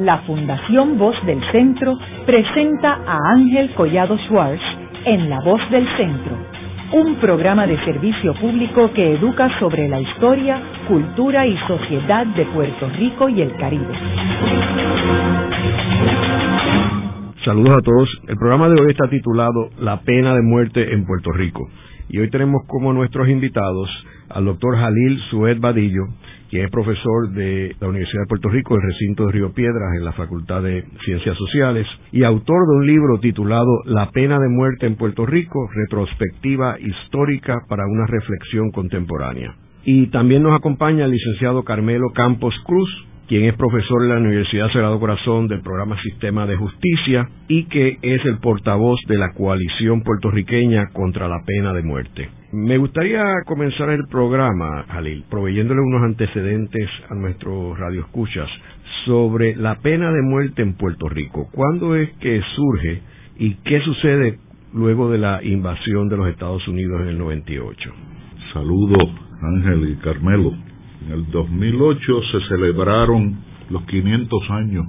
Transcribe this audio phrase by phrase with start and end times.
[0.00, 4.62] la Fundación Voz del Centro presenta a Ángel Collado Schwartz
[5.04, 6.36] en La Voz del Centro,
[6.92, 10.58] un programa de servicio público que educa sobre la historia,
[10.88, 13.92] cultura y sociedad de Puerto Rico y el Caribe.
[17.44, 18.22] Saludos a todos.
[18.26, 21.68] El programa de hoy está titulado La pena de muerte en Puerto Rico.
[22.12, 23.88] Y hoy tenemos como nuestros invitados
[24.30, 26.02] al doctor Jalil Sued Badillo,
[26.50, 30.04] quien es profesor de la Universidad de Puerto Rico, el recinto de Río Piedras, en
[30.04, 34.86] la Facultad de Ciencias Sociales, y autor de un libro titulado La pena de muerte
[34.86, 39.54] en Puerto Rico, retrospectiva histórica para una reflexión contemporánea.
[39.84, 42.90] Y también nos acompaña el licenciado Carmelo Campos Cruz,
[43.30, 47.96] quien es profesor en la Universidad Sagrado Corazón del programa Sistema de Justicia y que
[48.02, 52.28] es el portavoz de la coalición puertorriqueña contra la pena de muerte.
[52.50, 58.48] Me gustaría comenzar el programa, Jalil, proveyéndole unos antecedentes a nuestros radioescuchas
[59.04, 61.48] sobre la pena de muerte en Puerto Rico.
[61.52, 63.00] ¿Cuándo es que surge
[63.38, 64.40] y qué sucede
[64.74, 67.92] luego de la invasión de los Estados Unidos en el 98?
[68.52, 69.08] Saludos,
[69.40, 70.69] Ángel y Carmelo.
[71.06, 72.00] En el 2008
[72.32, 73.38] se celebraron
[73.70, 74.86] los 500 años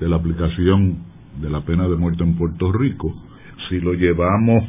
[0.00, 0.98] de la aplicación
[1.40, 3.14] de la pena de muerte en Puerto Rico.
[3.68, 4.64] Si lo llevamos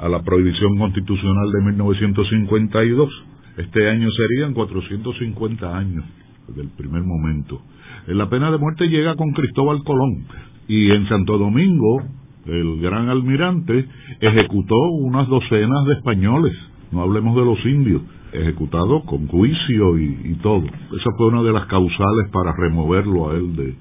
[0.00, 3.24] a la prohibición constitucional de 1952,
[3.58, 6.04] este año serían 450 años
[6.54, 7.60] del primer momento.
[8.06, 10.24] La pena de muerte llega con Cristóbal Colón
[10.68, 12.02] y en Santo Domingo
[12.46, 13.86] el gran almirante
[14.20, 16.54] ejecutó unas docenas de españoles,
[16.92, 18.02] no hablemos de los indios,
[18.34, 20.64] ejecutado con juicio y, todo.
[20.64, 23.74] Esa fue una de las causales para removerlo a él de,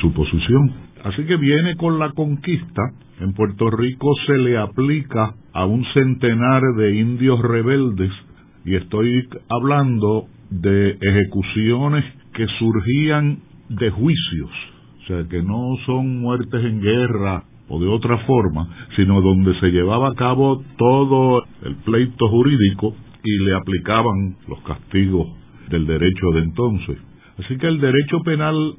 [0.00, 0.72] su posición.
[1.04, 2.82] Así que viene con la conquista.
[3.20, 8.10] En Puerto Rico se le aplica a un centenar de indios rebeldes
[8.64, 14.50] y estoy hablando de ejecuciones que surgían de juicios,
[15.02, 19.70] o sea, que no son muertes en guerra o de otra forma, sino donde se
[19.70, 22.94] llevaba a cabo todo el pleito jurídico
[23.26, 25.26] y le aplicaban los castigos
[25.68, 26.96] del derecho de entonces.
[27.38, 28.74] Así que el derecho penal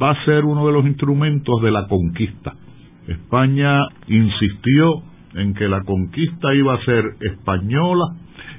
[0.00, 2.54] va a ser uno de los instrumentos de la conquista.
[3.08, 5.02] España insistió
[5.34, 8.04] en que la conquista iba a ser española,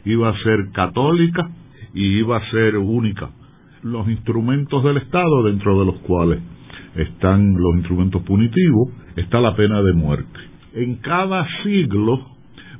[0.05, 1.49] iba a ser católica
[1.93, 3.29] y iba a ser única.
[3.83, 6.39] Los instrumentos del Estado, dentro de los cuales
[6.95, 10.39] están los instrumentos punitivos, está la pena de muerte.
[10.73, 12.25] En cada siglo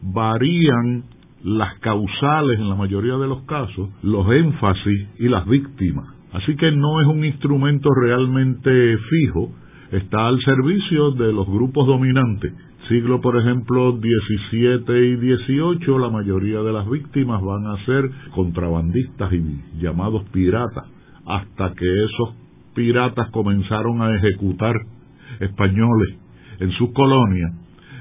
[0.02, 1.04] varían
[1.44, 6.06] las causales en la mayoría de los casos, los énfasis y las víctimas.
[6.34, 9.52] Así que no es un instrumento realmente fijo,
[9.92, 12.54] está al servicio de los grupos dominantes.
[12.90, 19.32] Siglo, por ejemplo, 17 y 18, la mayoría de las víctimas van a ser contrabandistas
[19.34, 20.86] y llamados piratas,
[21.26, 22.36] hasta que esos
[22.74, 24.76] piratas comenzaron a ejecutar
[25.40, 26.18] españoles
[26.60, 27.52] en sus colonias,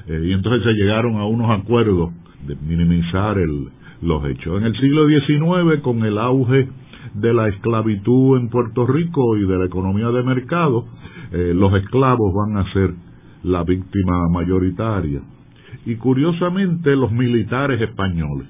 [0.06, 2.12] eh, y entonces se llegaron a unos acuerdos
[2.46, 3.68] de minimizar el,
[4.02, 4.58] los hechos.
[4.58, 6.68] En el siglo XIX, con el auge
[7.14, 10.86] de la esclavitud en Puerto Rico y de la economía de mercado,
[11.32, 12.94] eh, los esclavos van a ser
[13.44, 15.20] la víctima mayoritaria.
[15.84, 18.48] Y curiosamente los militares españoles.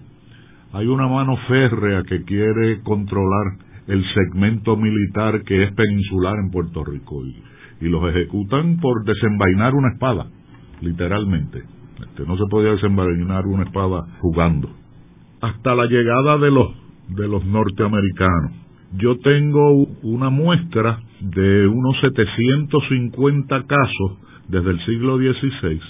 [0.73, 6.85] Hay una mano férrea que quiere controlar el segmento militar que es peninsular en Puerto
[6.85, 7.37] Rico y,
[7.81, 10.27] y los ejecutan por desenvainar una espada,
[10.81, 11.76] literalmente.
[12.01, 14.71] Este, no se podía desenvainar una espada jugando.
[15.41, 16.69] Hasta la llegada de los,
[17.09, 18.53] de los norteamericanos.
[18.99, 24.19] Yo tengo una muestra de unos 750 casos
[24.49, 25.81] desde el siglo XVI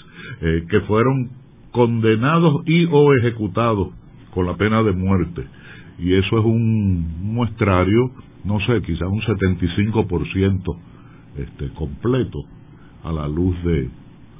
[0.41, 1.29] eh, que fueron
[1.71, 3.89] condenados y o ejecutados
[4.33, 5.45] con la pena de muerte.
[5.99, 8.11] Y eso es un muestrario,
[8.43, 10.77] no sé, quizás un 75%
[11.37, 12.39] este, completo
[13.03, 13.89] a la luz de,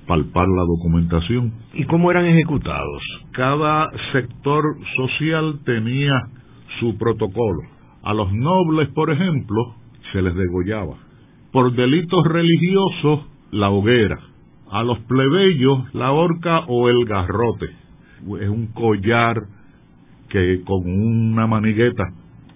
[0.08, 1.54] palpar la documentación.
[1.74, 3.02] ¿Y cómo eran ejecutados?
[3.34, 4.64] Cada sector
[4.96, 6.14] social tenía
[6.80, 7.62] su protocolo.
[8.04, 9.76] A los nobles, por ejemplo,
[10.12, 10.96] se les degollaba.
[11.52, 14.18] Por delitos religiosos, la hoguera.
[14.72, 17.68] A los plebeyos, la horca o el garrote.
[18.42, 19.44] Es un collar
[20.30, 22.04] que con una manigueta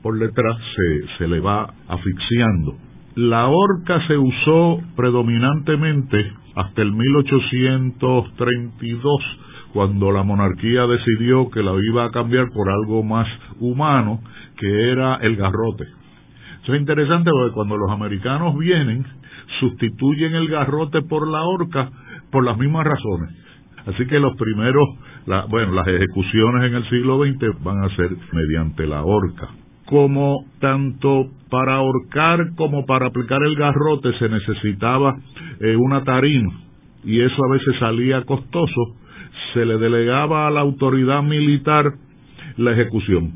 [0.01, 2.75] por detrás se, se le va asfixiando.
[3.15, 9.21] La horca se usó predominantemente hasta el 1832,
[9.73, 13.27] cuando la monarquía decidió que la iba a cambiar por algo más
[13.59, 14.19] humano,
[14.57, 15.85] que era el garrote.
[16.63, 19.05] Eso es interesante porque cuando los americanos vienen,
[19.59, 21.89] sustituyen el garrote por la horca
[22.31, 23.29] por las mismas razones.
[23.87, 24.87] Así que los primeros,
[25.49, 29.49] bueno, las ejecuciones en el siglo XX van a ser mediante la horca.
[29.91, 35.17] Como tanto para ahorcar como para aplicar el garrote se necesitaba
[35.59, 36.53] eh, una tarima
[37.03, 38.95] y eso a veces salía costoso,
[39.53, 41.91] se le delegaba a la autoridad militar
[42.55, 43.33] la ejecución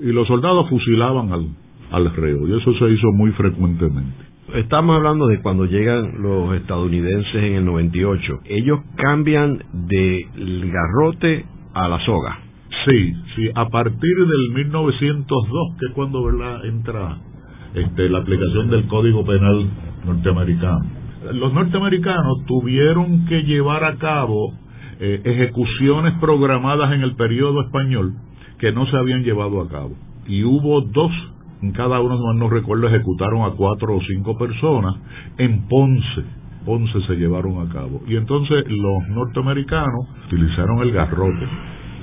[0.00, 1.48] y los soldados fusilaban al,
[1.90, 4.24] al reo y eso se hizo muy frecuentemente.
[4.54, 8.40] Estamos hablando de cuando llegan los estadounidenses en el 98.
[8.46, 11.44] Ellos cambian del garrote
[11.74, 12.47] a la soga.
[12.88, 16.64] Sí, sí, a partir del 1902, que es cuando ¿verdad?
[16.64, 17.18] entra
[17.74, 19.68] este, la aplicación del Código Penal
[20.06, 20.86] norteamericano.
[21.34, 24.54] Los norteamericanos tuvieron que llevar a cabo
[25.00, 28.14] eh, ejecuciones programadas en el periodo español
[28.58, 29.94] que no se habían llevado a cabo.
[30.26, 31.12] Y hubo dos
[31.60, 34.94] en cada uno, no recuerdo, ejecutaron a cuatro o cinco personas.
[35.36, 36.24] En Ponce,
[36.64, 38.00] Ponce se llevaron a cabo.
[38.06, 41.48] Y entonces los norteamericanos utilizaron el garrote,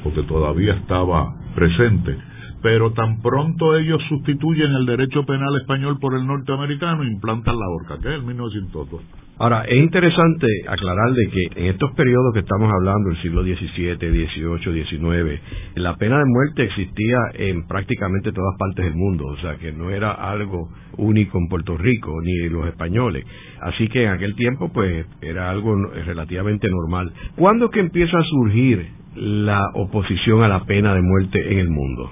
[0.06, 2.16] porque todavía estaba presente.
[2.62, 7.98] Pero tan pronto ellos sustituyen el derecho penal español por el norteamericano, implantan la horca,
[8.02, 9.02] que es el 1902.
[9.38, 13.98] Ahora, es interesante aclarar de que en estos periodos que estamos hablando, el siglo XVII,
[13.98, 15.42] XVIII, XIX,
[15.76, 19.90] la pena de muerte existía en prácticamente todas partes del mundo, o sea que no
[19.90, 23.26] era algo único en Puerto Rico ni los españoles.
[23.62, 25.76] Así que en aquel tiempo, pues, era algo
[26.06, 27.12] relativamente normal.
[27.36, 32.10] ¿Cuándo que empieza a surgir la oposición a la pena de muerte en el mundo?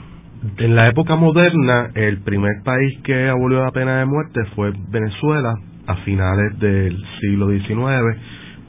[0.58, 5.54] En la época moderna, el primer país que abolió la pena de muerte fue Venezuela,
[5.88, 8.18] a finales del siglo XIX,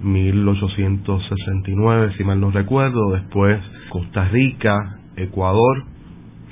[0.01, 3.61] 1869, si mal no recuerdo, después
[3.91, 5.85] Costa Rica, Ecuador,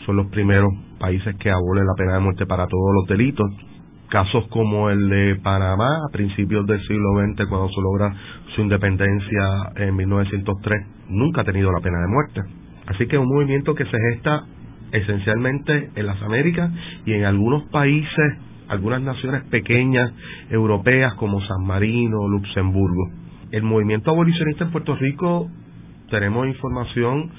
[0.06, 3.46] son los primeros países que abolen la pena de muerte para todos los delitos.
[4.08, 8.14] Casos como el de Panamá a principios del siglo XX, cuando se logra
[8.55, 12.41] su independencia en 1903, nunca ha tenido la pena de muerte.
[12.87, 14.45] Así que es un movimiento que se gesta
[14.93, 16.71] esencialmente en las Américas
[17.07, 18.39] y en algunos países
[18.69, 20.13] algunas naciones pequeñas
[20.51, 23.11] europeas como San Marino, Luxemburgo.
[23.51, 25.51] El movimiento abolicionista en Puerto Rico
[26.11, 27.31] tenemos información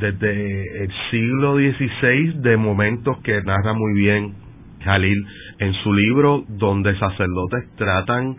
[0.00, 4.34] desde el siglo XVI de momentos que narra muy bien
[4.84, 5.26] Jalil
[5.58, 8.36] en su libro donde sacerdotes tratan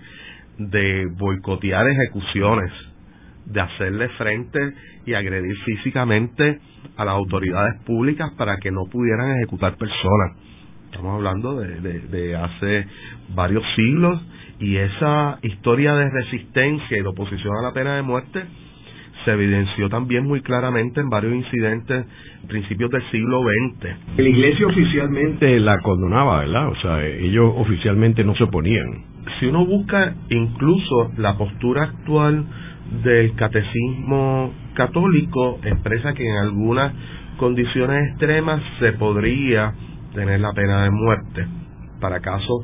[0.57, 2.71] de boicotear ejecuciones,
[3.45, 4.59] de hacerle frente
[5.05, 6.59] y agredir físicamente
[6.97, 10.37] a las autoridades públicas para que no pudieran ejecutar personas
[10.91, 12.87] Estamos hablando de, hace
[13.35, 14.21] varios siglos
[14.59, 18.41] y esa historia de resistencia y de oposición a la pena de muerte
[19.25, 22.05] se evidenció también muy claramente en varios incidentes
[22.47, 24.17] principios del siglo XX.
[24.17, 26.69] La iglesia oficialmente la condonaba, ¿verdad?
[26.69, 29.03] O sea, ellos oficialmente no se oponían.
[29.39, 32.45] Si uno busca incluso la postura actual
[33.03, 36.93] del catecismo católico, expresa que en algunas
[37.37, 39.73] condiciones extremas se podría
[40.13, 41.47] tener la pena de muerte
[41.99, 42.63] para casos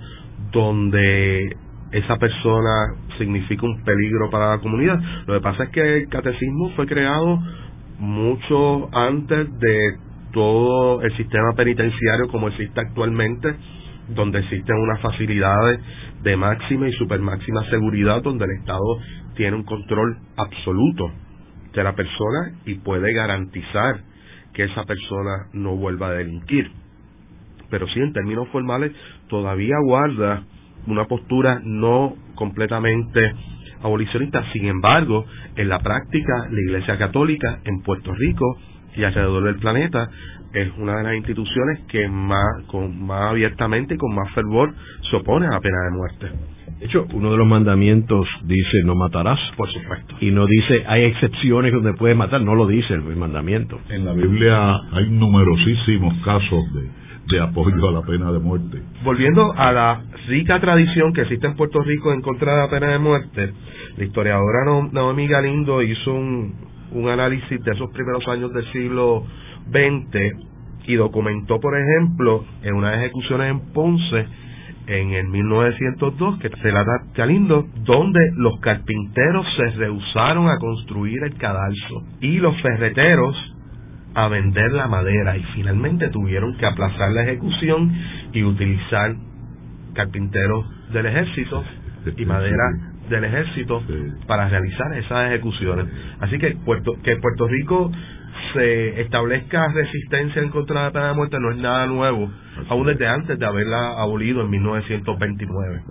[0.51, 1.55] donde
[1.91, 4.99] esa persona significa un peligro para la comunidad.
[5.27, 7.39] Lo que pasa es que el catecismo fue creado
[7.99, 9.97] mucho antes de
[10.31, 13.55] todo el sistema penitenciario como existe actualmente,
[14.09, 15.79] donde existen unas facilidades
[16.23, 18.99] de máxima y super máxima seguridad, donde el Estado
[19.35, 21.11] tiene un control absoluto
[21.73, 24.01] de la persona y puede garantizar
[24.53, 26.71] que esa persona no vuelva a delinquir
[27.73, 28.91] pero sí en términos formales
[29.29, 30.43] todavía guarda
[30.85, 33.33] una postura no completamente
[33.81, 34.45] abolicionista.
[34.53, 38.59] Sin embargo, en la práctica, la Iglesia Católica en Puerto Rico
[38.95, 40.07] y alrededor del planeta
[40.53, 44.73] es una de las instituciones que más, con, más abiertamente y con más fervor
[45.09, 46.27] se opone a la pena de muerte.
[46.79, 49.39] De hecho, uno de los mandamientos dice no matarás.
[49.55, 50.15] Por supuesto.
[50.19, 53.79] Y no dice hay excepciones donde puedes matar, no lo dice el mandamiento.
[53.89, 58.81] En la Biblia hay numerosísimos casos de de apoyo a la pena de muerte.
[59.03, 62.91] Volviendo a la rica tradición que existe en Puerto Rico en contra de la pena
[62.91, 63.53] de muerte,
[63.97, 66.53] la historiadora Naomi Galindo hizo un,
[66.91, 69.25] un análisis de esos primeros años del siglo
[69.71, 70.53] XX
[70.85, 74.25] y documentó, por ejemplo, en unas ejecuciones en Ponce
[74.87, 81.23] en el 1902, que se la da Galindo, donde los carpinteros se rehusaron a construir
[81.23, 83.35] el cadalso y los ferreteros
[84.15, 87.91] a vender la madera y finalmente tuvieron que aplazar la ejecución
[88.33, 89.15] y utilizar
[89.93, 91.63] carpinteros del ejército
[92.17, 92.63] y madera
[93.09, 93.81] del ejército
[94.27, 95.87] para realizar esas ejecuciones.
[96.19, 97.91] Así que Puerto, que Puerto Rico
[98.53, 102.29] se establezca resistencia en contra de la pena de muerte no es nada nuevo,
[102.69, 105.81] aún desde antes de haberla abolido en 1929.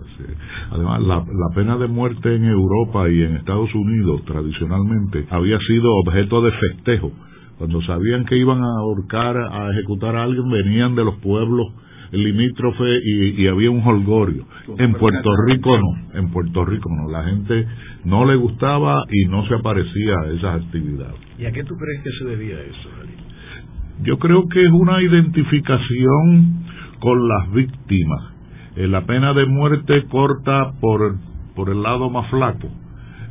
[0.71, 5.93] Además, la, la pena de muerte en Europa y en Estados Unidos tradicionalmente había sido
[6.05, 7.11] objeto de festejo.
[7.57, 11.67] Cuando sabían que iban a ahorcar, a ejecutar a alguien, venían de los pueblos
[12.13, 14.45] limítrofe y, había un holgorio.
[14.77, 17.11] En Puerto Rico no, en Puerto Rico no.
[17.11, 17.67] La gente
[18.05, 21.15] no le gustaba y no se aparecía a esas actividades.
[21.39, 22.89] ¿Y a qué tú crees que se debía eso,
[24.03, 26.63] Yo creo que es una identificación
[26.99, 28.33] con las víctimas.
[28.75, 31.17] Eh, la pena de muerte corta por,
[31.55, 32.69] por el lado más flaco.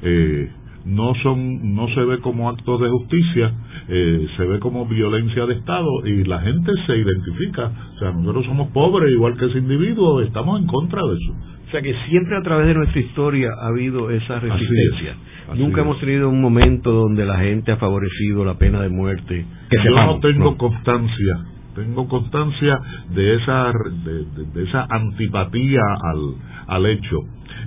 [0.02, 0.50] Eh,
[0.84, 3.52] no son no se ve como actos de justicia
[3.88, 7.70] eh, se ve como violencia de estado y la gente se identifica.
[7.94, 11.32] O sea nosotros somos pobres igual que ese individuo estamos en contra de eso.
[11.66, 15.16] O sea que siempre a través de nuestra historia ha habido esa resistencia.
[15.56, 19.44] nunca hemos tenido un momento donde la gente ha favorecido la pena de muerte.
[19.70, 22.78] Yo no tengo constancia tengo constancia
[23.14, 23.72] de esa
[24.04, 26.34] de, esa antipatía al,
[26.66, 27.18] al hecho.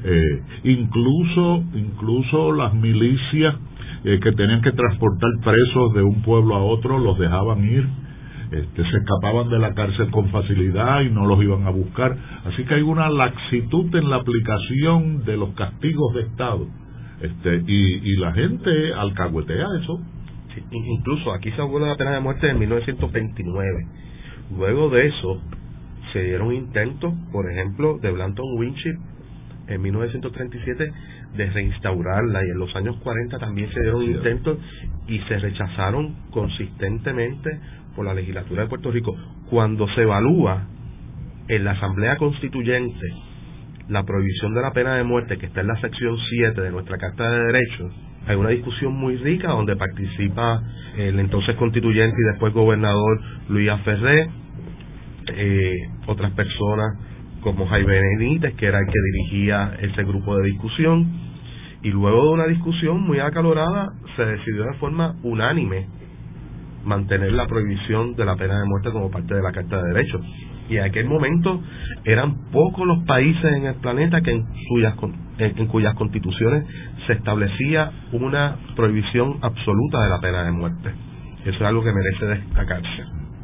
[0.04, 3.56] Eh, incluso incluso las milicias
[4.04, 7.88] eh, que tenían que transportar presos de un pueblo a otro los dejaban ir.
[8.52, 12.16] Este, se escapaban de la cárcel con facilidad y no los iban a buscar.
[12.46, 16.68] Así que hay una laxitud en la aplicación de los castigos de estado.
[17.22, 20.00] Este, y, y la gente alcahuetea eso
[20.72, 23.88] incluso aquí se abolió la pena de muerte en 1929.
[24.58, 25.42] Luego de eso,
[26.14, 28.98] se dieron intentos, por ejemplo, de Blanton Winship
[29.68, 30.92] en 1937
[31.36, 34.58] de reinstaurarla y en los años 40 también se dieron intentos
[35.08, 37.60] y se rechazaron consistentemente
[37.96, 39.16] por la legislatura de Puerto Rico.
[39.50, 40.68] Cuando se evalúa
[41.48, 43.08] en la Asamblea Constituyente
[43.90, 46.98] la prohibición de la pena de muerte que está en la sección 7 de nuestra
[46.98, 47.94] Carta de Derechos,
[48.28, 50.62] hay una discusión muy rica donde participa
[50.98, 54.30] el entonces constituyente y después gobernador Luis Ferré,
[55.28, 55.76] eh,
[56.08, 56.98] otras personas
[57.42, 61.06] como Jaime Benítez, que era el que dirigía ese grupo de discusión,
[61.84, 65.86] y luego de una discusión muy acalorada se decidió de forma unánime
[66.84, 70.22] mantener la prohibición de la pena de muerte como parte de la Carta de Derechos.
[70.70, 71.62] Y en aquel momento
[72.06, 74.96] eran pocos los países en el planeta que en cuyas,
[75.38, 76.66] en cuyas constituciones
[77.08, 80.92] se establecía una prohibición absoluta de la pena de muerte.
[81.42, 83.04] Eso es algo que merece destacarse.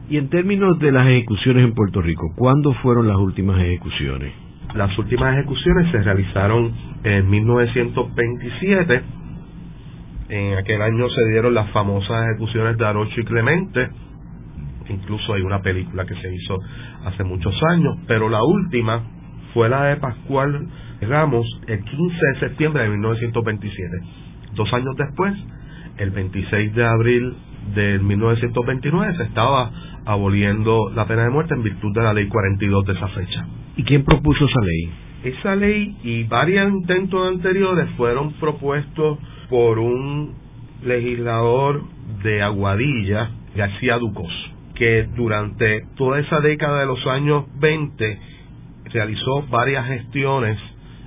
[0.09, 4.33] Y en términos de las ejecuciones en Puerto Rico, ¿cuándo fueron las últimas ejecuciones?
[4.75, 6.71] Las últimas ejecuciones se realizaron
[7.03, 9.01] en 1927.
[10.29, 13.89] En aquel año se dieron las famosas ejecuciones de Arocho y Clemente.
[14.89, 16.57] Incluso hay una película que se hizo
[17.05, 19.03] hace muchos años, pero la última
[19.53, 20.67] fue la de Pascual
[21.01, 23.87] Ramos el 15 de septiembre de 1927.
[24.53, 25.33] Dos años después,
[25.97, 27.33] el 26 de abril
[27.73, 29.71] de 1929, se estaba
[30.05, 33.45] aboliendo la pena de muerte en virtud de la ley 42 de esa fecha.
[33.77, 34.91] ¿Y quién propuso esa ley?
[35.23, 39.17] Esa ley y varios intentos anteriores fueron propuestos
[39.49, 40.33] por un
[40.83, 41.83] legislador
[42.23, 44.31] de Aguadilla, García Ducos,
[44.75, 48.19] que durante toda esa década de los años 20
[48.91, 50.57] realizó varias gestiones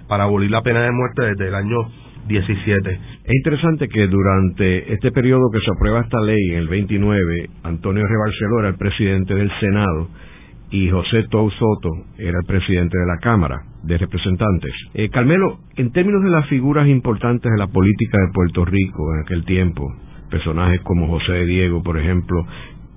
[0.08, 1.88] para abolir la pena de muerte desde el año
[2.26, 2.90] 17.
[3.24, 8.04] Es interesante que durante este periodo que se aprueba esta ley, en el 29, Antonio
[8.06, 10.08] Rebarceló era el presidente del Senado
[10.70, 14.72] y José Tou Soto era el presidente de la Cámara de Representantes.
[14.94, 19.20] Eh, Carmelo, en términos de las figuras importantes de la política de Puerto Rico en
[19.20, 19.84] aquel tiempo,
[20.30, 22.44] personajes como José de Diego, por ejemplo,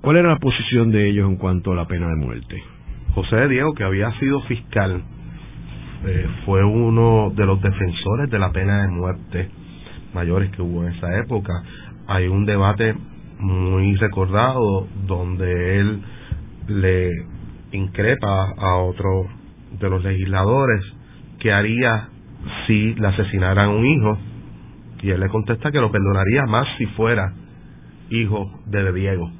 [0.00, 2.56] ¿cuál era la posición de ellos en cuanto a la pena de muerte?
[3.14, 5.02] José de Diego, que había sido fiscal
[6.06, 9.50] eh, fue uno de los defensores de la pena de muerte
[10.14, 11.52] mayores que hubo en esa época.
[12.06, 12.94] Hay un debate
[13.38, 16.02] muy recordado donde él
[16.68, 17.10] le
[17.72, 19.26] increpa a otro
[19.78, 20.82] de los legisladores
[21.38, 22.08] que haría
[22.66, 24.18] si le asesinaran un hijo
[25.02, 27.32] y él le contesta que lo perdonaría más si fuera
[28.10, 29.30] hijo de Diego.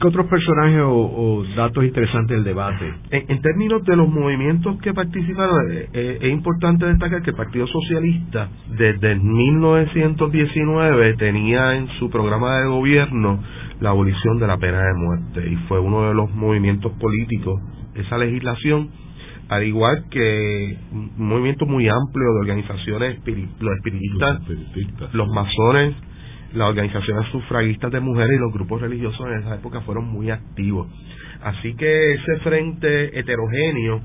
[0.00, 2.92] ¿Qué otros personajes o, datos interesantes del debate?
[3.10, 7.66] En, términos de los movimientos que participaron, eh, eh, es importante destacar que el Partido
[7.66, 13.42] Socialista desde 1919 tenía en su programa de gobierno
[13.80, 17.60] la abolición de la pena de muerte y fue uno de los movimientos políticos
[17.94, 18.90] esa legislación
[19.48, 23.20] al igual que un movimiento muy amplio de organizaciones
[23.60, 24.40] los espiritistas,
[25.12, 25.94] los masones
[26.56, 30.88] las organizaciones sufragistas de mujeres y los grupos religiosos en esa época fueron muy activos.
[31.42, 34.00] Así que ese frente heterogéneo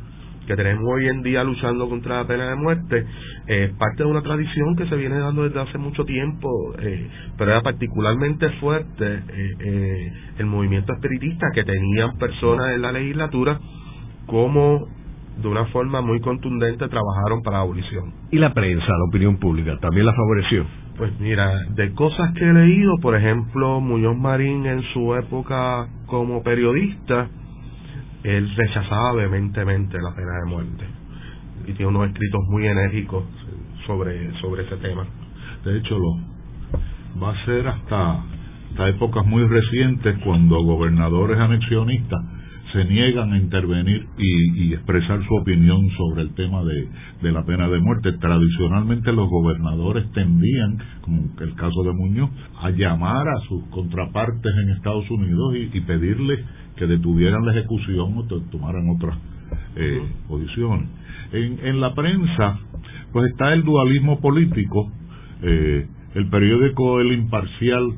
[0.48, 3.05] que tenemos hoy en día luchando contra la pena de muerte
[3.48, 7.51] es parte de una tradición que se viene dando desde hace mucho tiempo, eh, pero
[7.51, 13.60] era particularmente fuerte eh, eh, el movimiento espiritista que tenían personas en la legislatura
[14.25, 14.88] como
[15.38, 18.13] de una forma muy contundente trabajaron para la abolición.
[18.31, 20.65] ¿Y la prensa, la opinión pública, también la favoreció?
[20.97, 26.43] Pues mira, de cosas que he leído, por ejemplo, Muñoz Marín en su época como
[26.43, 27.29] periodista
[28.23, 30.85] él rechazaba vehementemente la pena de muerte
[31.65, 33.23] y tiene unos escritos muy enérgicos
[33.85, 35.05] sobre, sobre ese tema.
[35.65, 36.17] De hecho, lo,
[37.21, 38.23] va a ser hasta,
[38.71, 42.19] hasta épocas muy recientes cuando gobernadores anexionistas
[42.71, 47.79] se niegan a intervenir y, expresar su opinión sobre el tema de, la pena de
[47.79, 48.13] muerte.
[48.13, 52.29] Tradicionalmente los gobernadores tendían, como el caso de Muñoz,
[52.61, 56.39] a llamar a sus contrapartes en Estados Unidos y, pedirles
[56.75, 59.17] que detuvieran la ejecución o tomaran otras
[59.75, 60.87] eh, posiciones.
[61.33, 62.59] En, en la prensa,
[63.11, 64.91] pues está el dualismo político.
[65.41, 67.93] Eh, el periódico El Imparcial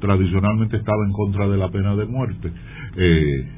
[0.00, 2.52] tradicionalmente estaba en contra de la pena de muerte.
[2.96, 3.57] Eh,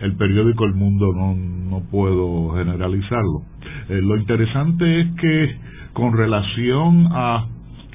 [0.00, 3.42] el periódico El Mundo no, no puedo generalizarlo.
[3.88, 5.56] Eh, lo interesante es que
[5.92, 7.46] con relación a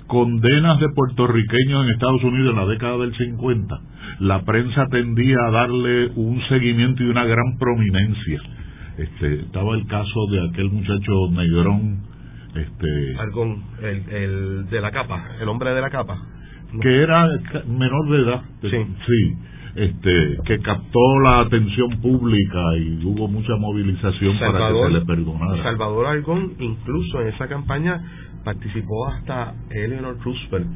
[0.07, 3.79] condenas de puertorriqueños en Estados Unidos en la década del 50,
[4.19, 8.41] la prensa tendía a darle un seguimiento y una gran prominencia.
[8.97, 11.99] Este, estaba el caso de aquel muchacho negrón,
[12.55, 13.15] este,
[13.83, 16.17] el, el de la capa, el hombre de la capa,
[16.81, 17.27] que era
[17.67, 19.48] menor de edad, sí, sí
[19.79, 25.63] este, que captó la atención pública y hubo mucha movilización para que se le perdonara.
[25.63, 28.01] Salvador Argón, incluso en esa campaña,
[28.43, 30.67] participó hasta Eleanor Roosevelt,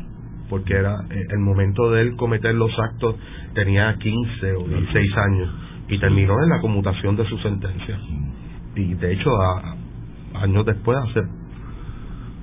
[0.50, 3.17] porque era eh, el momento de él cometer los actos,
[3.53, 5.50] tenía 15 o 16 años,
[5.89, 8.00] y terminó en la conmutación de su sentencia.
[8.77, 9.31] Y de hecho,
[10.33, 11.24] años después, hace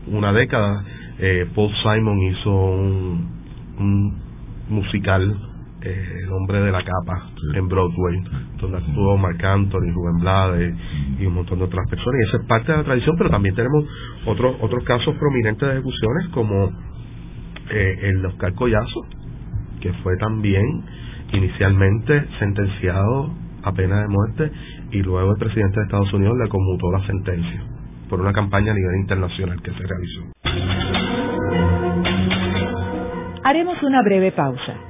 [0.09, 0.85] una década,
[1.21, 3.29] eh, Paul Simon hizo un,
[3.79, 4.19] un
[4.69, 5.50] musical
[5.83, 8.23] eh, El hombre de la capa en Broadway,
[8.61, 10.75] donde actuó Marc Anthony, Rubén Blades
[11.19, 12.21] y un montón de otras personas.
[12.21, 13.85] Y eso es parte de la tradición, pero también tenemos
[14.27, 16.71] otros otros casos prominentes de ejecuciones como
[17.71, 19.01] eh, el Oscar Collazo,
[19.81, 20.85] que fue también
[21.33, 23.31] inicialmente sentenciado
[23.63, 24.51] a pena de muerte
[24.91, 27.63] y luego el presidente de Estados Unidos le conmutó la sentencia
[28.09, 30.23] por una campaña a nivel internacional que se realizó.
[33.45, 34.90] Haremos una breve pausa.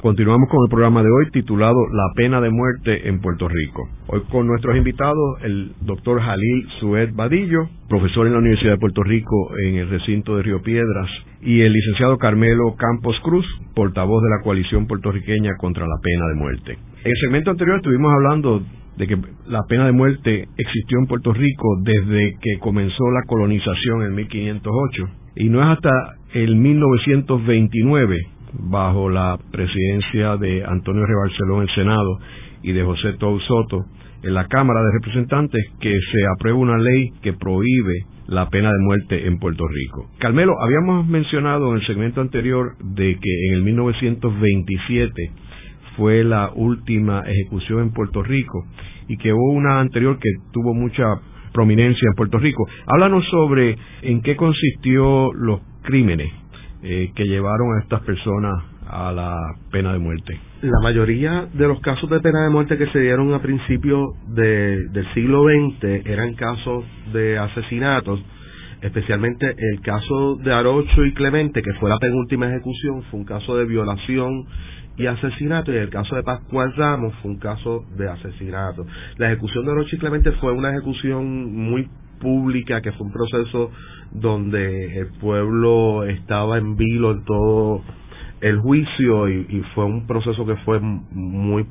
[0.02, 3.88] Continuamos con el programa de hoy titulado La pena de muerte en Puerto Rico.
[4.08, 9.04] Hoy con nuestros invitados, el doctor Jalil Sued Badillo, profesor en la Universidad de Puerto
[9.04, 11.08] Rico en el recinto de Río Piedras,
[11.40, 16.34] y el licenciado Carmelo Campos Cruz, portavoz de la coalición puertorriqueña contra la pena de
[16.34, 16.72] muerte.
[17.04, 18.60] En el segmento anterior estuvimos hablando
[18.96, 24.02] de que la pena de muerte existió en Puerto Rico desde que comenzó la colonización
[24.02, 25.04] en 1508
[25.36, 32.18] y no es hasta el 1929 bajo la presidencia de Antonio Rebarceló en el Senado
[32.62, 33.84] y de José Tou Soto
[34.22, 38.78] en la Cámara de Representantes que se aprueba una ley que prohíbe la pena de
[38.78, 40.08] muerte en Puerto Rico.
[40.18, 45.30] Carmelo, habíamos mencionado en el segmento anterior de que en el 1927
[45.96, 48.64] fue la última ejecución en Puerto Rico
[49.08, 51.04] y que hubo una anterior que tuvo mucha
[51.52, 52.64] prominencia en Puerto Rico.
[52.86, 56.41] Háblanos sobre en qué consistió los crímenes
[56.82, 59.38] eh, que llevaron a estas personas a la
[59.70, 60.38] pena de muerte.
[60.62, 64.88] La mayoría de los casos de pena de muerte que se dieron a principios de,
[64.90, 68.20] del siglo XX eran casos de asesinatos,
[68.80, 73.56] especialmente el caso de Arocho y Clemente, que fue la penúltima ejecución, fue un caso
[73.56, 74.44] de violación
[74.96, 78.84] y asesinato, y el caso de Pascual Ramos fue un caso de asesinato.
[79.16, 81.88] La ejecución de Arocho y Clemente fue una ejecución muy
[82.22, 83.70] pública, que fue un proceso
[84.12, 87.82] donde el pueblo estaba en vilo en todo
[88.40, 91.66] el juicio y, fue un proceso que fue muy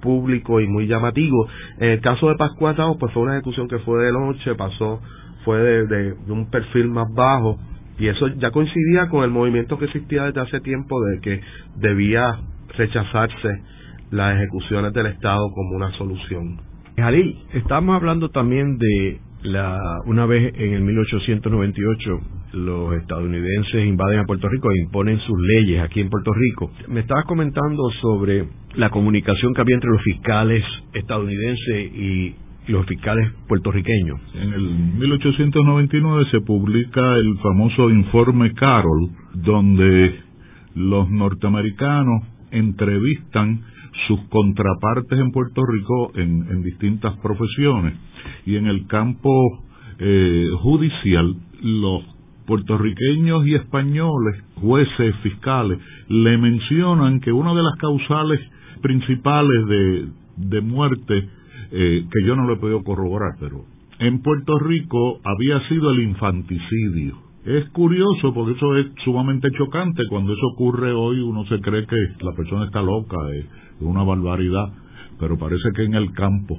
[0.00, 1.48] público y muy llamativo.
[1.78, 5.00] En el caso de Pascual pues fue una ejecución que fue de noche, pasó,
[5.44, 7.58] fue de, de, un perfil más bajo
[7.98, 11.40] y eso ya coincidía con el movimiento que existía desde hace tiempo de que
[11.76, 12.38] debía
[12.76, 13.62] rechazarse
[14.10, 16.60] las ejecuciones del Estado como una solución.
[16.96, 22.20] Jalil, estamos hablando también de La, una vez en el 1898
[22.54, 26.72] los estadounidenses invaden a Puerto Rico e imponen sus leyes aquí en Puerto Rico.
[26.88, 32.34] Me estabas comentando sobre la comunicación que había entre los fiscales estadounidenses y
[32.68, 34.20] los fiscales puertorriqueños.
[34.34, 34.62] En el
[34.98, 40.14] 1899 se publica el famoso informe Carroll, donde
[40.74, 43.62] los norteamericanos entrevistan
[44.06, 47.94] sus contrapartes en Puerto Rico en, distintas profesiones
[48.46, 49.30] y en el campo
[49.98, 52.04] eh, judicial los
[52.46, 58.40] puertorriqueños y españoles, jueces, fiscales, le mencionan que una de las causales
[58.80, 61.28] principales de, de muerte,
[61.72, 63.64] eh, que yo no lo he podido corroborar, pero
[63.98, 67.27] en Puerto Rico había sido el infanticidio.
[67.44, 70.02] Es curioso porque eso es sumamente chocante.
[70.08, 73.46] Cuando eso ocurre hoy uno se cree que la persona está loca, es
[73.80, 74.72] una barbaridad,
[75.18, 76.58] pero parece que en el campo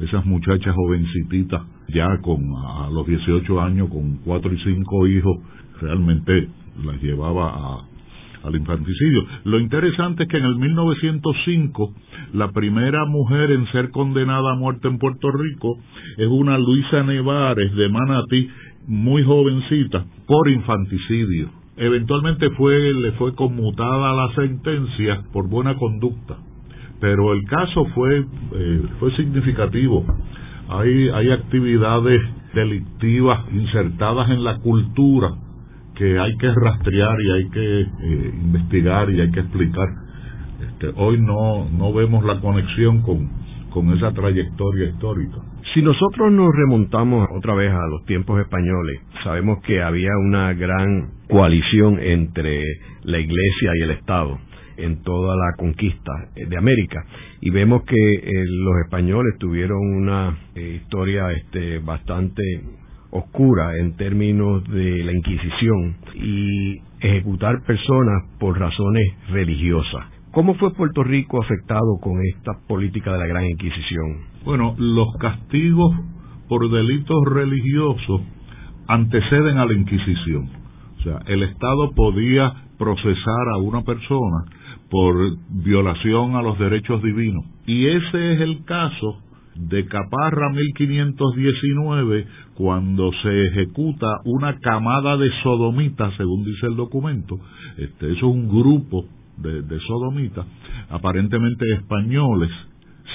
[0.00, 5.38] esas muchachas jovencititas ya con a los 18 años con cuatro y cinco hijos
[5.80, 6.48] realmente
[6.84, 7.84] las llevaba a,
[8.44, 9.24] al infanticidio.
[9.44, 11.94] Lo interesante es que en el 1905
[12.34, 15.78] la primera mujer en ser condenada a muerte en Puerto Rico
[16.16, 18.48] es una Luisa Nevares de Manatí
[18.86, 21.50] muy jovencita por infanticidio.
[21.76, 26.36] Eventualmente fue, le fue conmutada la sentencia por buena conducta,
[27.00, 30.04] pero el caso fue, eh, fue significativo.
[30.68, 32.20] Hay, hay actividades
[32.54, 35.34] delictivas insertadas en la cultura
[35.94, 39.88] que hay que rastrear y hay que eh, investigar y hay que explicar.
[40.60, 43.28] Este, hoy no, no vemos la conexión con,
[43.94, 45.36] esa trayectoria histórica.
[45.74, 51.10] Si nosotros nos remontamos otra vez a los tiempos españoles, sabemos que había una gran
[51.28, 52.64] coalición entre
[53.04, 54.38] la Iglesia y el Estado
[54.78, 57.04] en toda la conquista de América
[57.40, 62.42] y vemos que eh, los españoles tuvieron una eh, historia este, bastante
[63.10, 70.15] oscura en términos de la Inquisición y ejecutar personas por razones religiosas.
[70.36, 74.18] ¿Cómo fue Puerto Rico afectado con esta política de la Gran Inquisición?
[74.44, 75.96] Bueno, los castigos
[76.46, 78.20] por delitos religiosos
[78.86, 80.50] anteceden a la Inquisición.
[80.98, 84.44] O sea, el Estado podía procesar a una persona
[84.90, 85.16] por
[85.48, 87.42] violación a los derechos divinos.
[87.64, 89.22] Y ese es el caso
[89.54, 97.38] de Caparra 1519, cuando se ejecuta una camada de sodomitas, según dice el documento.
[97.78, 99.06] Este, eso es un grupo
[99.38, 100.46] de, de sodomitas,
[100.90, 102.50] aparentemente españoles,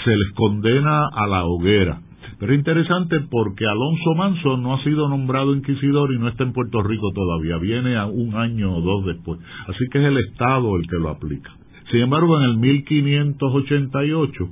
[0.03, 2.01] se les condena a la hoguera.
[2.39, 6.53] Pero es interesante porque Alonso Manso no ha sido nombrado inquisidor y no está en
[6.53, 9.39] Puerto Rico todavía, viene a un año o dos después.
[9.67, 11.51] Así que es el Estado el que lo aplica.
[11.91, 14.49] Sin embargo, en el 1588,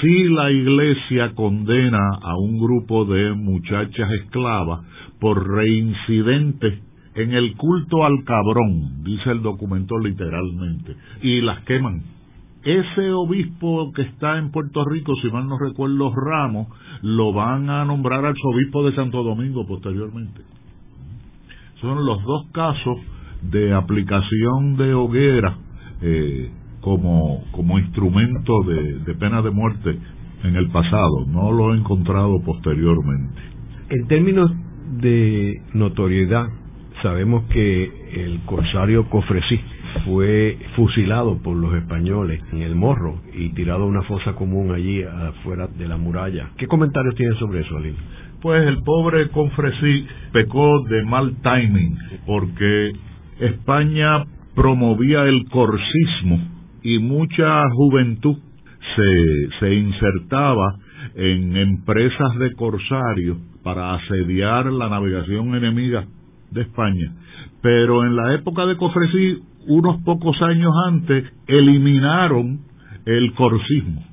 [0.00, 4.80] si la Iglesia condena a un grupo de muchachas esclavas
[5.18, 6.80] por reincidentes
[7.14, 12.02] en el culto al cabrón, dice el documento literalmente, y las queman.
[12.62, 16.68] Ese obispo que está en Puerto Rico, si mal no recuerdo ramos,
[17.02, 20.42] lo van a nombrar arzobispo de Santo Domingo posteriormente.
[21.80, 22.98] Son los dos casos
[23.50, 25.56] de aplicación de hoguera
[26.02, 26.50] eh,
[26.82, 29.98] como, como instrumento de, de pena de muerte
[30.44, 31.24] en el pasado.
[31.26, 33.40] No lo he encontrado posteriormente.
[33.88, 34.52] En términos
[35.00, 36.46] de notoriedad,
[37.02, 37.84] sabemos que
[38.14, 39.60] el corsario Cofresí
[40.04, 45.02] fue fusilado por los españoles en el Morro y tirado a una fosa común allí
[45.02, 46.50] afuera de la muralla.
[46.56, 47.96] ¿Qué comentarios tiene sobre eso, Alín?
[48.40, 52.92] Pues el pobre Confresí pecó de mal timing porque
[53.40, 56.38] España promovía el corsismo
[56.82, 58.38] y mucha juventud
[58.96, 60.76] se, se insertaba
[61.14, 66.06] en empresas de corsarios para asediar la navegación enemiga
[66.50, 67.12] de España.
[67.62, 72.60] Pero en la época de Cofresí, unos pocos años antes, eliminaron
[73.06, 74.04] el corsismo.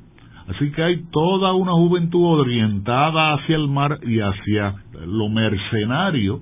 [0.48, 6.42] Así que hay toda una juventud orientada hacia el mar y hacia lo mercenario.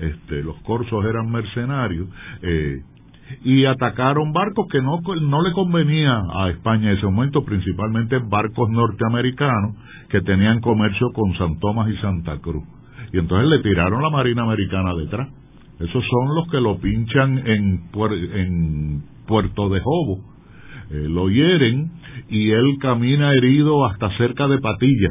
[0.00, 2.08] Este, los corsos eran mercenarios.
[2.42, 2.82] Eh,
[3.44, 8.68] y atacaron barcos que no, no le convenía a España en ese momento, principalmente barcos
[8.70, 9.76] norteamericanos
[10.08, 12.64] que tenían comercio con San Tomás y Santa Cruz.
[13.14, 15.28] Y entonces le tiraron la Marina Americana detrás.
[15.78, 17.88] Esos son los que lo pinchan en,
[18.34, 20.18] en Puerto de Jobo.
[20.90, 21.92] Eh, lo hieren
[22.28, 25.10] y él camina herido hasta cerca de Patilla,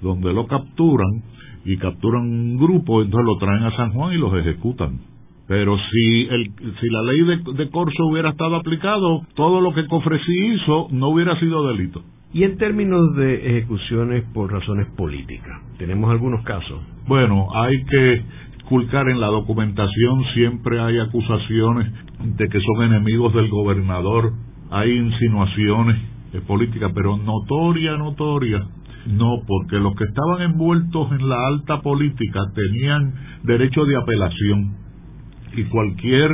[0.00, 1.24] donde lo capturan
[1.64, 5.00] y capturan un grupo, entonces lo traen a San Juan y los ejecutan.
[5.48, 9.88] Pero si, el, si la ley de, de, Corso hubiera estado aplicado, todo lo que
[9.88, 12.04] Cofresí hizo no hubiera sido delito.
[12.32, 16.80] Y en términos de ejecuciones por razones políticas, tenemos algunos casos.
[17.08, 18.22] Bueno, hay que
[18.68, 24.32] culcar en la documentación, siempre hay acusaciones de que son enemigos del gobernador,
[24.70, 25.96] hay insinuaciones
[26.46, 28.64] políticas, pero notoria, notoria,
[29.06, 33.12] no, porque los que estaban envueltos en la alta política tenían
[33.42, 34.76] derecho de apelación
[35.56, 36.30] y cualquier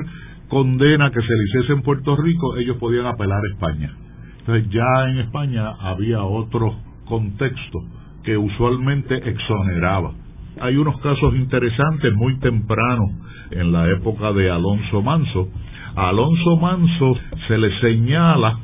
[0.49, 4.06] condena que se le hiciese en Puerto Rico, ellos podían apelar a España.
[4.47, 6.73] Entonces ya en España había otro
[7.07, 7.83] contexto
[8.23, 10.13] que usualmente exoneraba.
[10.61, 13.11] Hay unos casos interesantes muy tempranos
[13.51, 15.49] en la época de Alonso Manso.
[15.97, 17.17] A Alonso Manso
[17.49, 18.57] se le señala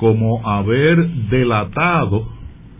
[0.00, 2.28] como haber delatado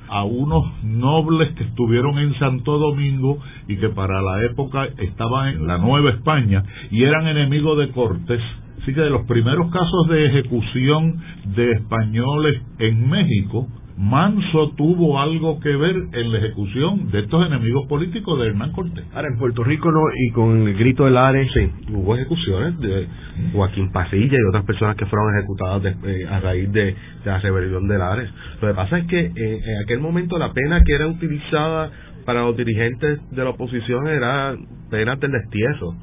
[0.06, 5.66] a unos nobles que estuvieron en Santo Domingo y que para la época estaban en
[5.66, 8.42] la Nueva España y eran enemigos de Cortés.
[8.86, 11.20] Así que de los primeros casos de ejecución
[11.56, 13.66] de españoles en México,
[13.98, 19.04] Manso tuvo algo que ver en la ejecución de estos enemigos políticos de Hernán Cortés.
[19.12, 21.50] Ahora, en Puerto Rico no, y con el grito del Ares.
[21.52, 23.08] Sí, hubo ejecuciones de
[23.54, 26.94] Joaquín Pasilla y otras personas que fueron ejecutadas eh, a raíz de,
[27.24, 28.30] la rebelión del Ares.
[28.62, 31.90] Lo que pasa es que eh, en aquel momento la pena que era utilizada
[32.24, 34.54] para los dirigentes de la oposición era
[34.90, 35.96] pena del destiezo.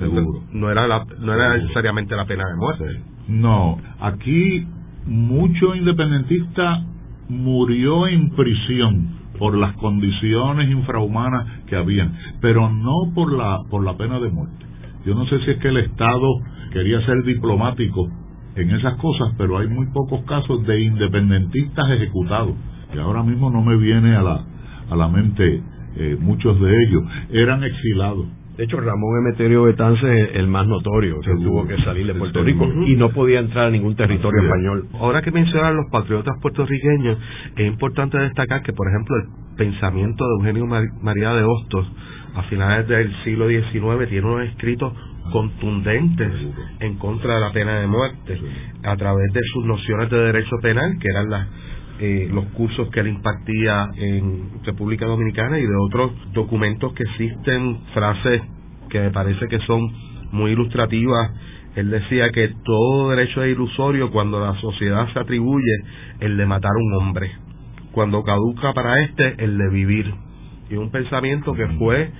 [0.00, 0.42] Seguro.
[0.52, 2.84] No era, la, no era necesariamente la pena de muerte.
[3.28, 4.66] No, aquí
[5.06, 6.84] muchos independentistas
[7.28, 13.96] murió en prisión por las condiciones infrahumanas que habían, pero no por la por la
[13.96, 14.66] pena de muerte.
[15.06, 16.28] Yo no sé si es que el Estado
[16.72, 18.08] quería ser diplomático
[18.56, 22.54] en esas cosas, pero hay muy pocos casos de independentistas ejecutados.
[22.94, 24.44] Y ahora mismo no me viene a la
[24.90, 25.62] a la mente
[25.96, 27.02] eh, muchos de ellos.
[27.30, 32.06] Eran exilados de hecho, Ramón Emeterio Betance es el más notorio, que tuvo que salir
[32.06, 34.86] de Puerto Rico y no podía entrar a ningún territorio español.
[34.94, 37.18] Ahora que mencionan los patriotas puertorriqueños,
[37.56, 40.66] es importante destacar que, por ejemplo, el pensamiento de Eugenio
[41.00, 41.90] María de Hostos
[42.34, 44.92] a finales del siglo XIX tiene unos escritos
[45.32, 46.32] contundentes
[46.80, 48.40] en contra de la pena de muerte
[48.82, 51.48] a través de sus nociones de derecho penal, que eran las
[52.02, 57.78] eh, los cursos que él impartía en República Dominicana y de otros documentos que existen,
[57.92, 58.40] frases
[58.88, 59.92] que me parece que son
[60.32, 61.30] muy ilustrativas.
[61.76, 65.76] Él decía que todo derecho es ilusorio cuando la sociedad se atribuye
[66.20, 67.32] el de matar a un hombre,
[67.92, 70.14] cuando caduca para este el de vivir.
[70.70, 72.10] Y un pensamiento que fue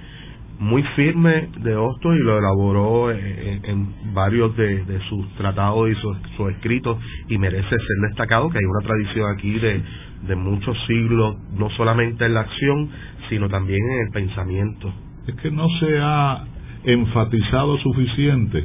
[0.60, 6.16] muy firme de Hostos y lo elaboró en, varios de, sus tratados y sus,
[6.50, 9.82] escritos y merece ser destacado que hay una tradición aquí de,
[10.28, 12.90] de muchos siglos, no solamente en la acción,
[13.30, 14.92] sino también en el pensamiento.
[15.26, 16.44] Es que no se ha
[16.84, 18.62] enfatizado suficiente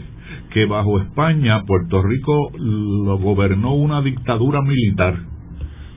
[0.52, 5.16] que bajo España Puerto Rico lo gobernó una dictadura militar,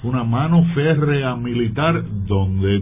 [0.04, 2.76] una mano férrea militar donde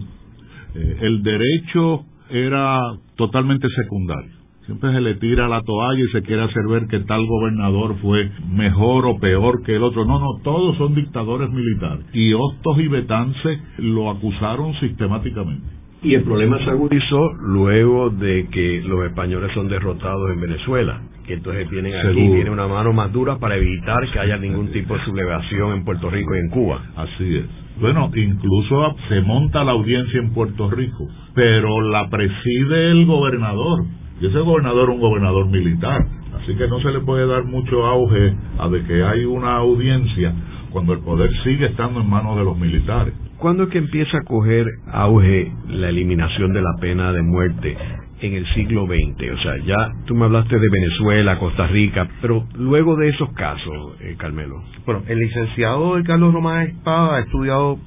[0.74, 2.80] eh, el derecho era
[3.16, 4.36] totalmente secundario.
[4.66, 8.28] Siempre se le tira la toalla y se quiere hacer ver que tal gobernador fue
[8.50, 10.04] mejor o peor que el otro.
[10.04, 12.04] No, no, todos son dictadores militares.
[12.12, 15.64] Y Hostos y Betance lo acusaron sistemáticamente.
[16.02, 21.34] Y el problema se agudizó luego de que los españoles son derrotados en Venezuela, que
[21.34, 25.04] entonces vienen aquí, tienen una mano más dura para evitar que haya ningún tipo de
[25.04, 26.82] sublevación en Puerto Rico y en Cuba.
[26.96, 27.65] Así es.
[27.80, 33.84] Bueno, incluso se monta la audiencia en Puerto Rico, pero la preside el gobernador.
[34.20, 36.00] Y ese gobernador es un gobernador militar.
[36.42, 40.34] Así que no se le puede dar mucho auge a de que hay una audiencia
[40.70, 43.12] cuando el poder sigue estando en manos de los militares.
[43.38, 47.76] ¿Cuándo es que empieza a coger auge la eliminación de la pena de muerte?
[48.20, 49.30] En el siglo XX.
[49.32, 53.96] O sea, ya tú me hablaste de Venezuela, Costa Rica, pero luego de esos casos,
[54.00, 54.62] eh, Carmelo.
[54.84, 57.78] Bueno, el licenciado Carlos Román Espada ha estudiado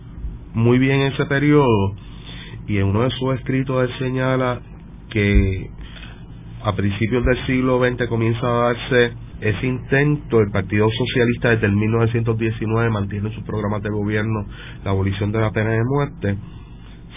[0.53, 1.95] muy bien ese periodo
[2.67, 4.61] y en uno de sus escritos él señala
[5.09, 5.69] que
[6.63, 11.71] a principios del siglo XX comienza a darse ese intento, el Partido Socialista desde el
[11.71, 14.45] 1919 mantiene en sus programas de gobierno
[14.83, 16.35] la abolición de la pena de muerte,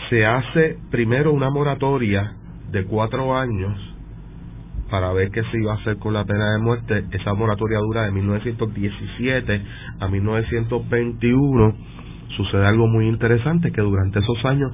[0.08, 2.36] se hace primero una moratoria
[2.72, 3.78] de cuatro años
[4.90, 7.04] para ver qué se iba a hacer con la pena de muerte.
[7.12, 9.62] Esa moratoria dura de 1917
[10.00, 11.74] a 1921.
[12.36, 14.72] Sucede algo muy interesante, que durante esos años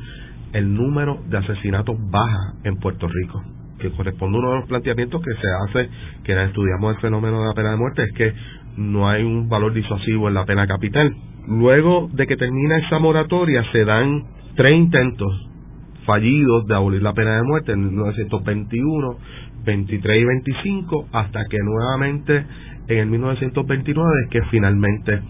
[0.53, 3.43] el número de asesinatos baja en Puerto Rico,
[3.79, 5.91] que corresponde a uno de los planteamientos que se hace,
[6.25, 8.33] que estudiamos el fenómeno de la pena de muerte, es que
[8.77, 11.15] no hay un valor disuasivo en la pena capital.
[11.47, 14.25] Luego de que termina esa moratoria se dan
[14.57, 15.49] tres intentos
[16.09, 19.19] fallidos de abolir la pena de muerte en 1921,
[19.67, 22.47] 23 y 25, hasta que nuevamente
[22.89, 25.21] en el 1929 es que finalmente,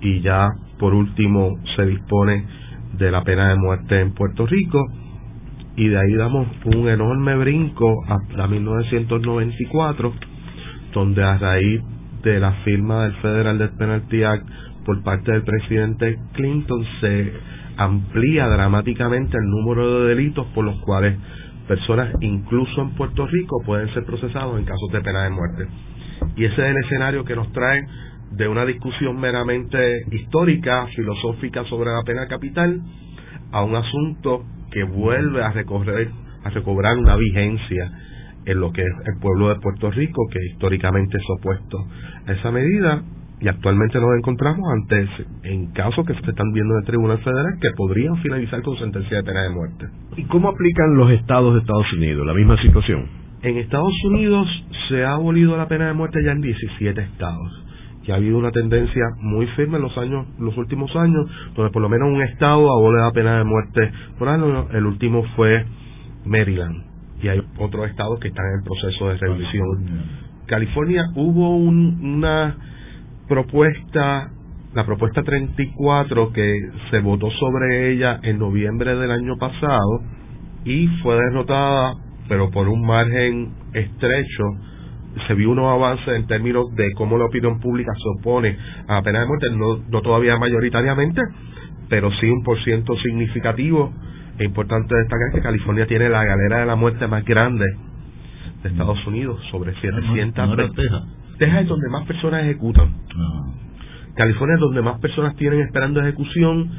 [0.00, 2.44] y ya por último se dispone
[2.96, 4.78] de la pena de muerte en Puerto Rico
[5.76, 10.12] y de ahí damos un enorme brinco hasta 1994
[10.92, 11.82] donde a raíz
[12.22, 14.46] de la firma del Federal Death Penalty Act
[14.84, 17.32] por parte del presidente Clinton se
[17.76, 21.18] amplía dramáticamente el número de delitos por los cuales
[21.68, 25.66] personas, incluso en Puerto Rico, pueden ser procesados en casos de pena de muerte.
[26.36, 27.84] Y ese es el escenario que nos trae
[28.32, 32.80] de una discusión meramente histórica, filosófica sobre la pena capital,
[33.52, 36.10] a un asunto que vuelve a recorrer,
[36.44, 37.90] a recobrar una vigencia
[38.44, 41.78] en lo que es el pueblo de Puerto Rico, que históricamente es opuesto
[42.26, 43.02] a esa medida,
[43.40, 45.08] y actualmente nos encontramos ante,
[45.42, 49.18] en casos que se están viendo en el Tribunal Federal, que podrían finalizar con sentencia
[49.18, 49.86] de pena de muerte.
[50.16, 52.26] ¿Y cómo aplican los estados de Estados Unidos?
[52.26, 53.06] ¿La misma situación?
[53.42, 54.48] En Estados Unidos
[54.88, 57.64] se ha abolido la pena de muerte ya en 17 estados.
[58.04, 61.82] Y ha habido una tendencia muy firme en los años, los últimos años, donde por
[61.82, 64.68] lo menos un estado abole la pena de muerte por año.
[64.72, 65.66] El último fue
[66.24, 66.84] Maryland.
[67.20, 70.26] Y hay otros estados que están en el proceso de revisión.
[70.46, 72.56] California hubo una
[73.28, 74.30] propuesta,
[74.74, 80.02] la propuesta 34, que se votó sobre ella en noviembre del año pasado
[80.64, 81.94] y fue derrotada,
[82.28, 84.44] pero por un margen estrecho.
[85.26, 89.02] Se vio unos avances en términos de cómo la opinión pública se opone a la
[89.02, 91.22] pena de muerte, no, no todavía mayoritariamente,
[91.88, 93.92] pero sí un por ciento significativo.
[94.38, 97.64] Es importante destacar que California tiene la galera de la muerte más grande
[98.62, 100.48] de Estados Unidos, sobre 700.
[100.48, 102.94] No, Texas es donde más personas ejecutan.
[104.14, 106.70] California es donde más personas tienen esperando ejecución,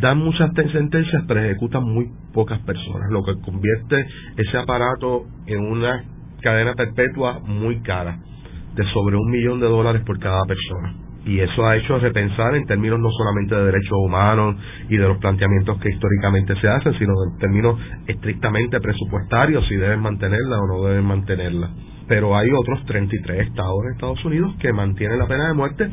[0.00, 6.04] dan muchas sentencias, pero ejecutan muy pocas personas, lo que convierte ese aparato en una
[6.40, 8.18] cadena perpetua muy cara,
[8.74, 10.94] de sobre un millón de dólares por cada persona.
[11.26, 14.56] Y eso ha hecho repensar en términos no solamente de derechos humanos
[14.88, 20.00] y de los planteamientos que históricamente se hacen, sino en términos estrictamente presupuestarios, si deben
[20.00, 21.70] mantenerla o no deben mantenerla
[22.10, 25.88] pero hay otros 33 estados en Estados Unidos que mantienen la pena de muerte.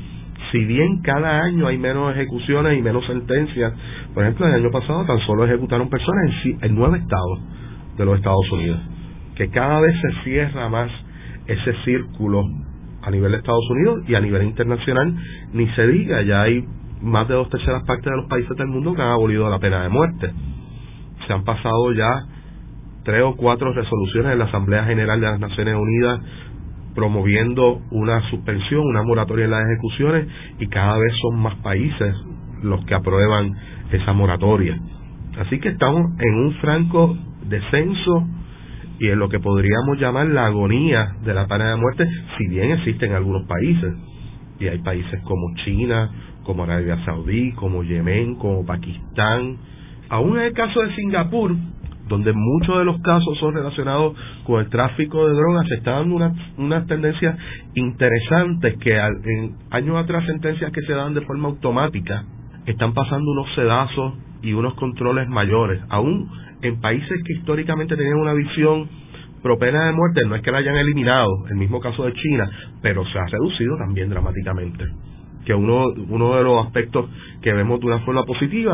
[0.52, 3.72] Si bien cada año hay menos ejecuciones y menos sentencias,
[4.16, 7.40] por ejemplo, el año pasado tan solo ejecutaron personas en, en nueve estados
[7.98, 8.80] de los Estados Unidos,
[9.36, 10.90] que cada vez se cierra más
[11.46, 12.42] ese círculo
[13.04, 15.16] a nivel de Estados Unidos y a nivel internacional,
[15.54, 16.66] ni se diga, ya hay
[17.00, 19.84] más de dos terceras partes de los países del mundo que han abolido la pena
[19.84, 20.32] de muerte.
[21.28, 22.37] Se han pasado ya
[23.08, 26.20] tres o cuatro resoluciones en la Asamblea General de las Naciones Unidas
[26.94, 30.28] promoviendo una suspensión, una moratoria en las ejecuciones
[30.60, 32.14] y cada vez son más países
[32.64, 33.56] los que aprueban
[33.94, 34.78] esa moratoria.
[35.40, 37.18] Así que estamos en un franco
[37.48, 38.28] descenso
[39.00, 42.06] y en lo que podríamos llamar la agonía de la pena de muerte,
[42.38, 43.94] si bien existen algunos países,
[44.60, 46.12] y hay países como China,
[46.44, 49.56] como Arabia Saudí, como Yemen, como Pakistán,
[50.10, 51.56] aún en el caso de Singapur,
[52.08, 54.16] donde muchos de los casos son relacionados
[54.46, 57.38] con el tráfico de drogas, se están dando unas, tendencias
[57.74, 62.24] interesantes que en años atrás sentencias que se dan de forma automática
[62.66, 66.30] están pasando unos sedazos y unos controles mayores, aún
[66.62, 68.88] en países que históricamente tenían una visión
[69.42, 72.50] pro pena de muerte, no es que la hayan eliminado, el mismo caso de China,
[72.82, 74.86] pero se ha reducido también dramáticamente.
[75.46, 77.10] Que uno, uno de los aspectos
[77.42, 78.74] que vemos de una forma positiva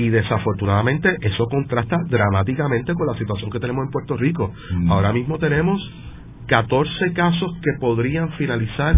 [0.00, 4.50] y desafortunadamente eso contrasta dramáticamente con la situación que tenemos en Puerto Rico.
[4.72, 4.90] Mm.
[4.90, 5.78] Ahora mismo tenemos
[6.46, 8.96] 14 casos que podrían finalizar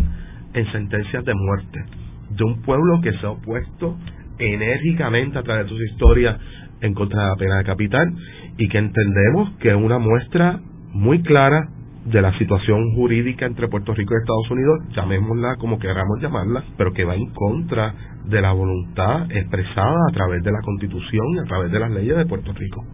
[0.55, 1.85] en sentencias de muerte
[2.31, 3.97] de un pueblo que se ha opuesto
[4.39, 6.39] enérgicamente a través de su historia
[6.81, 8.15] en contra de la pena de capital
[8.57, 10.61] y que entendemos que es una muestra
[10.93, 11.69] muy clara
[12.05, 16.93] de la situación jurídica entre Puerto Rico y Estados Unidos, llamémosla como queramos llamarla, pero
[16.93, 21.45] que va en contra de la voluntad expresada a través de la Constitución y a
[21.45, 22.85] través de las leyes de Puerto Rico.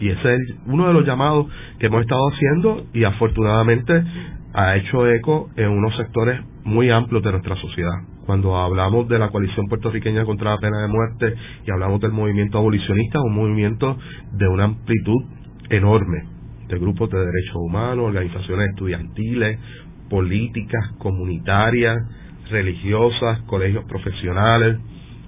[0.00, 1.46] Y ese es uno de los llamados
[1.78, 4.02] que hemos estado haciendo y afortunadamente
[4.54, 7.94] ha hecho eco en unos sectores muy amplios de nuestra sociedad.
[8.26, 11.34] Cuando hablamos de la coalición puertorriqueña contra la pena de muerte
[11.66, 13.96] y hablamos del movimiento abolicionista, un movimiento
[14.32, 15.24] de una amplitud
[15.70, 16.31] enorme
[16.72, 19.58] de grupos de derechos humanos, organizaciones estudiantiles,
[20.08, 21.98] políticas, comunitarias,
[22.50, 24.78] religiosas, colegios profesionales,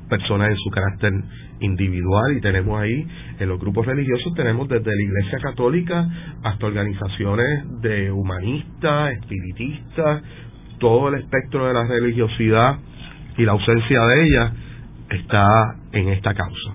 [0.09, 1.13] personas en su carácter
[1.61, 3.07] individual y tenemos ahí
[3.39, 6.09] en los grupos religiosos tenemos desde la Iglesia Católica
[6.43, 10.23] hasta organizaciones de humanistas, espiritistas,
[10.79, 12.79] todo el espectro de la religiosidad
[13.37, 14.53] y la ausencia de ella
[15.11, 16.75] está en esta causa.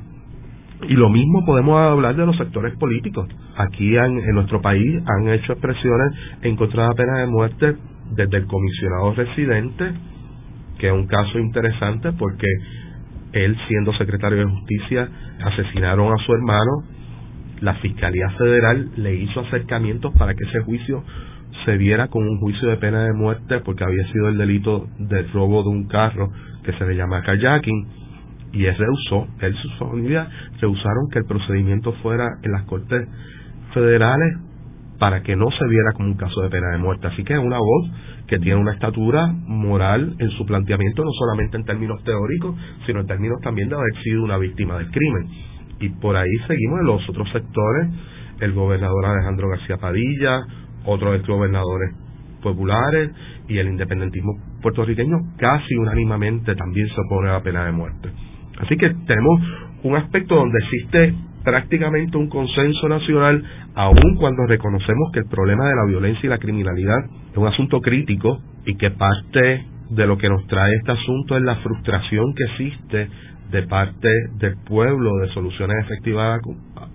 [0.88, 3.28] Y lo mismo podemos hablar de los sectores políticos.
[3.60, 7.76] Aquí en nuestro país han hecho expresiones en contra de la pena de muerte
[8.16, 9.92] desde el comisionado residente,
[10.78, 12.48] que es un caso interesante porque
[13.34, 15.10] él siendo secretario de justicia,
[15.44, 16.84] asesinaron a su hermano,
[17.60, 21.04] la Fiscalía Federal le hizo acercamientos para que ese juicio
[21.66, 25.24] se viera como un juicio de pena de muerte porque había sido el delito de
[25.34, 26.32] robo de un carro
[26.64, 27.88] que se le llama kayaking
[28.54, 30.30] y él rehusó, él y su familia
[30.62, 33.06] rehusaron que el procedimiento fuera en las cortes
[33.74, 34.38] federales
[35.00, 37.08] para que no se viera como un caso de pena de muerte.
[37.08, 37.90] Así que es una voz
[38.28, 42.56] que tiene una estatura moral en su planteamiento, no solamente en términos teóricos,
[42.86, 45.28] sino en términos también de haber sido una víctima del crimen.
[45.80, 47.88] Y por ahí seguimos en los otros sectores,
[48.42, 50.42] el gobernador Alejandro García Padilla,
[50.86, 51.96] otros ex gobernadores
[52.42, 53.12] populares
[53.48, 58.10] y el independentismo puertorriqueño casi unánimemente también se opone a la pena de muerte.
[58.60, 59.42] Así que tenemos
[59.84, 61.16] un aspecto donde existe
[61.50, 63.44] prácticamente un consenso nacional,
[63.74, 67.00] aun cuando reconocemos que el problema de la violencia y la criminalidad
[67.32, 71.42] es un asunto crítico y que parte de lo que nos trae este asunto es
[71.42, 73.10] la frustración que existe
[73.50, 76.40] de parte del pueblo de soluciones efectivas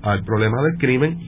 [0.02, 1.18] al problema del crimen,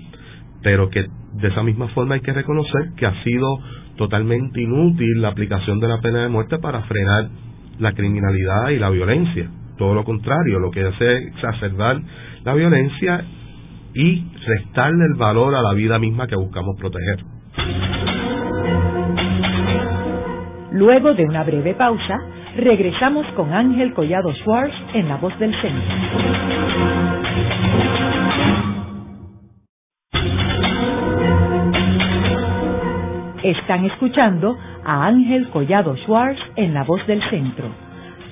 [0.62, 3.58] pero que de esa misma forma hay que reconocer que ha sido
[3.96, 7.28] totalmente inútil la aplicación de la pena de muerte para frenar
[7.80, 9.50] la criminalidad y la violencia.
[9.76, 12.00] Todo lo contrario, lo que hace es exacerbar
[12.46, 13.24] la violencia
[13.92, 17.18] y restarle el valor a la vida misma que buscamos proteger.
[20.70, 22.20] Luego de una breve pausa,
[22.56, 25.96] regresamos con Ángel Collado Schwartz en La Voz del Centro.
[33.42, 37.85] Están escuchando a Ángel Collado Schwartz en La Voz del Centro.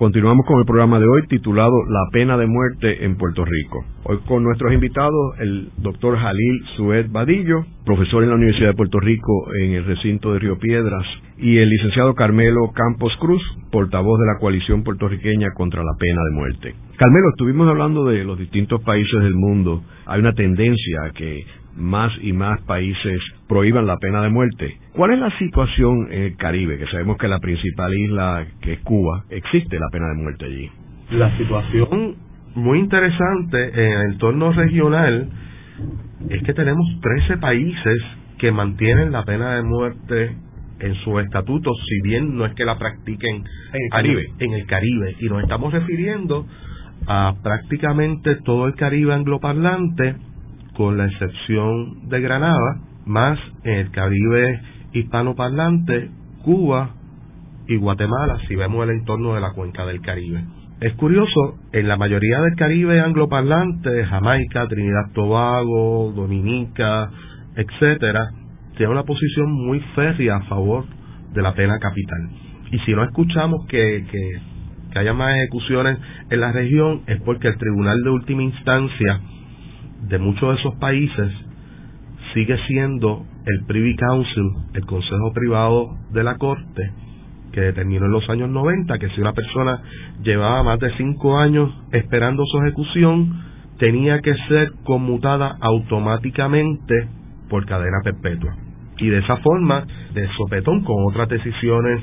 [0.00, 3.84] Continuamos con el programa de hoy titulado La pena de muerte en Puerto Rico.
[4.04, 8.98] Hoy con nuestros invitados el doctor Jalil Sued Badillo, profesor en la Universidad de Puerto
[8.98, 11.04] Rico en el recinto de Río Piedras,
[11.36, 16.34] y el licenciado Carmelo Campos Cruz, portavoz de la coalición puertorriqueña contra la pena de
[16.34, 16.74] muerte.
[16.96, 19.82] Carmelo, estuvimos hablando de los distintos países del mundo.
[20.06, 21.44] Hay una tendencia que
[21.76, 24.78] más y más países prohíban la pena de muerte.
[24.92, 26.78] ¿Cuál es la situación en el Caribe?
[26.78, 30.70] Que sabemos que la principal isla, que es Cuba, existe la pena de muerte allí.
[31.10, 32.16] La situación
[32.54, 35.28] muy interesante en el entorno regional
[36.28, 37.98] es que tenemos 13 países
[38.38, 40.36] que mantienen la pena de muerte
[40.80, 44.26] en su estatuto, si bien no es que la practiquen en el Caribe.
[44.38, 45.16] En el Caribe.
[45.20, 46.46] Y nos estamos refiriendo
[47.06, 50.16] a prácticamente todo el Caribe angloparlante
[50.80, 54.62] con la excepción de Granada, más en el Caribe
[54.94, 56.08] hispanoparlante,
[56.42, 56.94] Cuba
[57.68, 60.42] y Guatemala, si vemos el entorno de la cuenca del Caribe.
[60.80, 67.10] Es curioso, en la mayoría del Caribe angloparlante, Jamaica, Trinidad Tobago, Dominica,
[67.56, 68.30] etcétera,
[68.78, 70.86] tiene una posición muy férrea a favor
[71.34, 72.30] de la pena capital.
[72.72, 74.40] Y si no escuchamos que, que,
[74.92, 75.98] que haya más ejecuciones
[76.30, 79.20] en la región, es porque el Tribunal de Última Instancia
[80.08, 81.32] de muchos de esos países
[82.34, 86.92] sigue siendo el Privy Council, el Consejo Privado de la Corte,
[87.52, 89.82] que determinó en los años 90 que si una persona
[90.22, 93.42] llevaba más de cinco años esperando su ejecución,
[93.78, 97.08] tenía que ser conmutada automáticamente
[97.48, 98.54] por cadena perpetua.
[98.98, 102.02] Y de esa forma, de sopetón con otras decisiones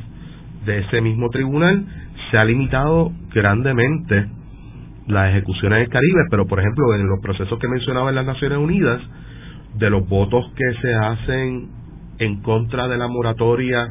[0.66, 1.86] de ese mismo tribunal,
[2.30, 4.28] se ha limitado grandemente
[5.08, 8.58] las ejecuciones del Caribe, pero por ejemplo en los procesos que mencionaba en las Naciones
[8.58, 9.02] Unidas,
[9.76, 11.70] de los votos que se hacen
[12.20, 13.88] en contra de la moratoria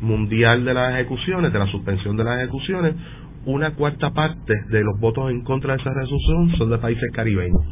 [0.00, 2.94] mundial de las ejecuciones, de la suspensión de las ejecuciones,
[3.44, 7.62] una cuarta parte de los votos en contra de esa resolución son de países caribeños.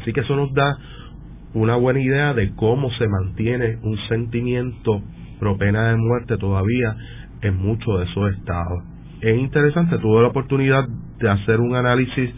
[0.00, 0.76] Así que eso nos da
[1.52, 5.02] una buena idea de cómo se mantiene un sentimiento
[5.38, 6.96] pro pena de muerte todavía
[7.42, 8.89] en muchos de esos estados
[9.20, 12.30] es interesante, tuve la oportunidad de hacer un análisis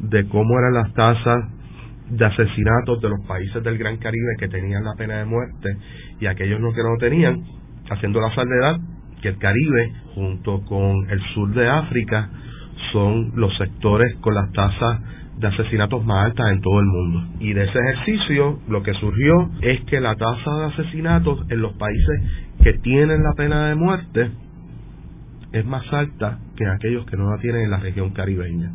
[0.00, 1.44] de cómo eran las tasas
[2.10, 5.68] de asesinatos de los países del Gran Caribe que tenían la pena de muerte
[6.20, 7.42] y aquellos que no tenían,
[7.90, 8.78] haciendo la salvedad
[9.22, 12.30] que el Caribe junto con el sur de África
[12.92, 15.00] son los sectores con las tasas
[15.38, 17.22] de asesinatos más altas en todo el mundo.
[17.40, 21.72] Y de ese ejercicio lo que surgió es que la tasa de asesinatos en los
[21.74, 22.22] países
[22.62, 24.30] que tienen la pena de muerte
[25.52, 28.72] es más alta que aquellos que no la tienen en la región caribeña.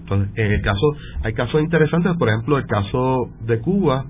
[0.00, 4.04] Entonces, en el caso, hay casos interesantes, por ejemplo, el caso de Cuba,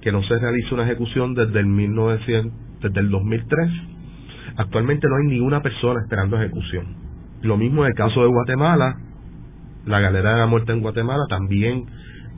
[0.00, 2.52] que no se realiza una ejecución desde el 1900,
[2.82, 3.70] desde el 2003.
[4.56, 6.86] Actualmente no hay ninguna persona esperando ejecución.
[7.42, 8.96] Lo mismo en el caso de Guatemala,
[9.86, 11.84] la galera de la muerte en Guatemala también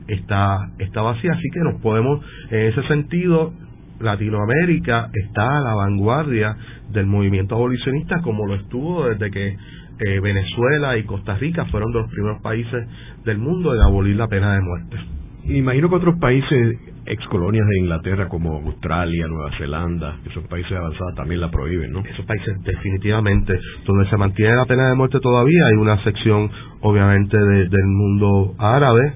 [0.07, 3.53] está, está vacía, así que nos podemos, en ese sentido,
[4.01, 6.57] Latinoamérica está a la vanguardia
[6.91, 9.57] del movimiento abolicionista como lo estuvo desde que
[10.03, 12.89] eh, Venezuela y Costa Rica fueron de los primeros países
[13.25, 14.97] del mundo en abolir la pena de muerte.
[15.45, 21.15] Imagino que otros países, excolonias de Inglaterra como Australia, Nueva Zelanda, que son países avanzados,
[21.17, 22.01] también la prohíben, ¿no?
[22.01, 27.37] Esos países definitivamente, donde se mantiene la pena de muerte todavía, hay una sección obviamente
[27.37, 29.15] del mundo árabe,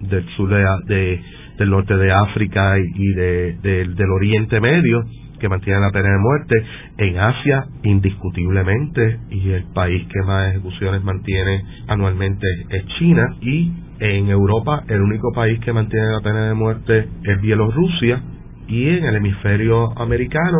[0.00, 1.20] del sur de,
[1.58, 5.04] del norte de África y de, del Oriente Medio,
[5.38, 6.54] que mantiene la pena de muerte.
[6.98, 13.36] En Asia, indiscutiblemente, y el país que más ejecuciones mantiene anualmente es China.
[13.40, 18.22] Y en Europa, el único país que mantiene la pena de muerte es Bielorrusia.
[18.68, 20.58] Y en el hemisferio americano,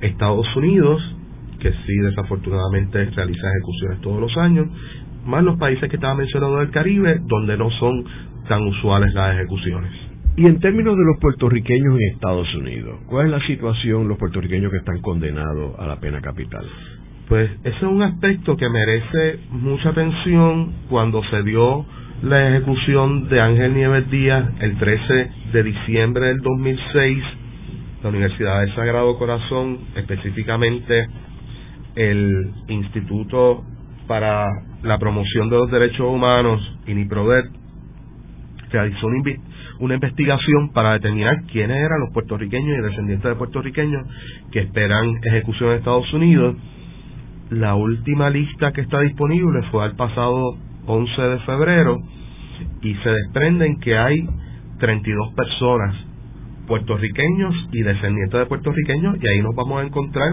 [0.00, 1.02] Estados Unidos,
[1.60, 4.66] que sí desafortunadamente realiza ejecuciones todos los años,
[5.24, 8.04] más los países que estaba mencionando del Caribe, donde no son
[8.48, 10.07] tan usuales las ejecuciones.
[10.38, 14.70] Y en términos de los puertorriqueños en Estados Unidos, ¿cuál es la situación los puertorriqueños
[14.70, 16.64] que están condenados a la pena capital?
[17.28, 21.84] Pues ese es un aspecto que merece mucha atención cuando se dio
[22.22, 27.24] la ejecución de Ángel Nieves Díaz el 13 de diciembre del 2006.
[28.04, 31.08] La Universidad del Sagrado Corazón, específicamente
[31.96, 33.64] el Instituto
[34.06, 34.46] para
[34.84, 37.42] la Promoción de los Derechos Humanos, INIPRODER,
[38.70, 39.40] realizó una,
[39.80, 44.06] una investigación para determinar quiénes eran los puertorriqueños y descendientes de puertorriqueños
[44.50, 46.56] que esperan ejecución en Estados Unidos.
[47.50, 50.56] La última lista que está disponible fue al pasado
[50.86, 51.96] 11 de febrero
[52.82, 54.26] y se desprenden que hay
[54.78, 55.94] 32 personas
[56.66, 60.30] puertorriqueños y descendientes de puertorriqueñños y ahí nos vamos a encontrar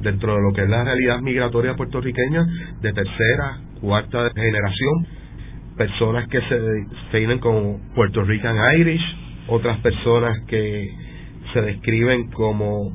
[0.00, 2.44] dentro de lo que es la realidad migratoria puertorriqueña
[2.80, 5.06] de tercera, cuarta generación
[5.76, 9.02] personas que se definen como Puerto Rican Irish,
[9.48, 10.90] otras personas que
[11.52, 12.92] se describen como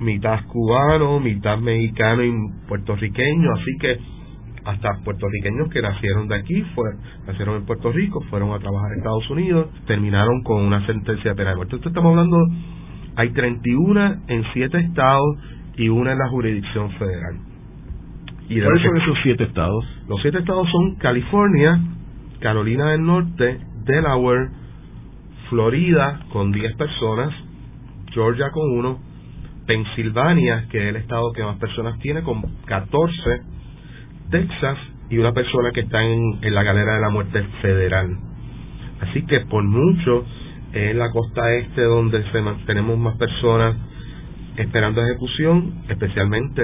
[0.00, 2.32] mitad cubano, mitad mexicano y
[2.68, 3.98] puertorriqueño, así que
[4.64, 6.90] hasta puertorriqueños que nacieron de aquí, fue,
[7.26, 11.36] nacieron en Puerto Rico, fueron a trabajar en Estados Unidos, terminaron con una sentencia de
[11.36, 11.76] pena de muerte.
[11.76, 12.38] Entonces estamos hablando,
[13.16, 15.38] hay 31 en 7 estados
[15.76, 17.36] y una en la jurisdicción federal.
[18.50, 19.84] ¿Y ¿Cuáles son esos siete estados?
[20.08, 21.80] Los siete estados son California,
[22.40, 24.48] Carolina del Norte, Delaware,
[25.48, 27.34] Florida con 10 personas,
[28.12, 28.98] Georgia con 1,
[29.66, 33.42] Pensilvania, que es el estado que más personas tiene, con 14,
[34.30, 34.78] Texas
[35.10, 38.16] y una persona que está en, la galera de la muerte federal.
[39.00, 40.24] Así que por mucho
[40.72, 42.22] es la costa este donde
[42.66, 43.76] tenemos más personas
[44.56, 46.62] esperando ejecución, especialmente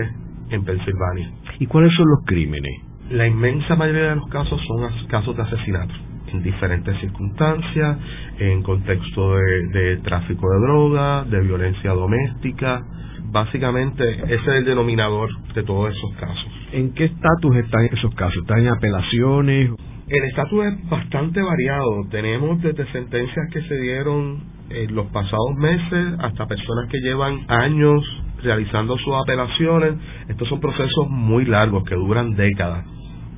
[0.50, 1.32] en Pensilvania.
[1.58, 2.82] ¿Y cuáles son los crímenes?
[3.10, 5.94] La inmensa mayoría de los casos son casos de asesinato
[6.32, 7.98] en diferentes circunstancias,
[8.38, 12.82] en contexto de, tráfico de droga, de violencia doméstica.
[13.30, 16.46] Básicamente ese es el denominador de todos esos casos.
[16.72, 18.38] ¿En qué estatus están esos casos?
[18.42, 19.70] ¿Están en apelaciones?
[20.08, 22.08] El estatus es bastante variado.
[22.10, 28.02] Tenemos desde sentencias que se dieron en los pasados meses hasta personas que llevan años
[28.42, 29.94] realizando sus apelaciones.
[30.28, 32.86] Estos son procesos muy largos que duran décadas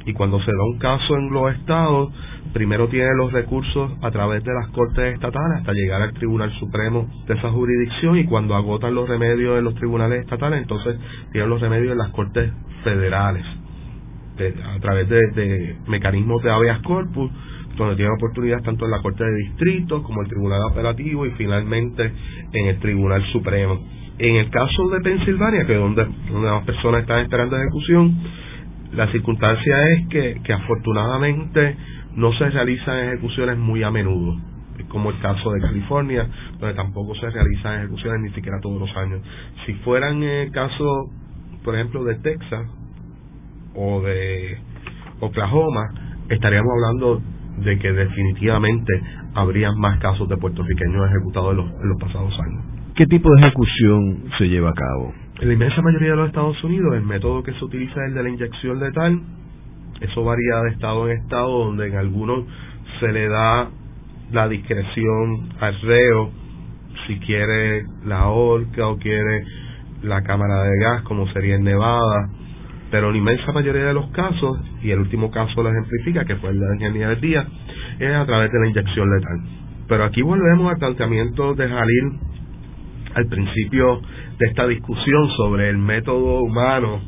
[0.08, 2.10] y cuando se da un caso en los estados,
[2.54, 7.06] primero tiene los recursos a través de las cortes estatales hasta llegar al Tribunal Supremo
[7.26, 10.98] de esa jurisdicción y cuando agotan los remedios en los tribunales estatales, entonces
[11.30, 12.50] tienen los remedios en las cortes
[12.84, 13.44] federales
[14.76, 17.30] a través de, mecanismos de habeas corpus
[17.84, 22.12] donde tienen oportunidades tanto en la Corte de Distrito como el Tribunal Operativo y finalmente
[22.52, 23.80] en el Tribunal Supremo.
[24.18, 26.06] En el caso de Pensilvania, que es donde,
[26.42, 28.18] las personas están esperando ejecución,
[28.92, 31.76] la circunstancia es que, que afortunadamente
[32.16, 34.36] no se realizan ejecuciones muy a menudo,
[34.88, 39.20] como el caso de California, donde tampoco se realizan ejecuciones ni siquiera todos los años.
[39.66, 41.10] Si fueran el caso,
[41.62, 42.66] por ejemplo, de Texas
[43.74, 44.58] o de
[45.20, 45.82] Oklahoma,
[46.28, 47.22] estaríamos hablando
[47.64, 49.00] de que definitivamente
[49.34, 52.64] habría más casos de puertorriqueños ejecutados en los, en los pasados años.
[52.94, 55.12] ¿Qué tipo de ejecución se lleva a cabo?
[55.40, 58.14] En la inmensa mayoría de los Estados Unidos, el método que se utiliza es el
[58.14, 59.20] de la inyección letal.
[60.00, 62.44] Eso varía de estado en estado, donde en algunos
[62.98, 63.68] se le da
[64.32, 66.30] la discreción al reo
[67.06, 69.44] si quiere la horca o quiere
[70.02, 72.30] la cámara de gas, como sería en Nevada.
[72.90, 76.50] Pero en inmensa mayoría de los casos, y el último caso lo ejemplifica, que fue
[76.50, 77.46] el de ingeniería del día,
[77.98, 79.40] es a través de la inyección letal.
[79.88, 82.18] Pero aquí volvemos al planteamiento de Jalil
[83.14, 84.00] al principio
[84.38, 87.00] de esta discusión sobre el método humano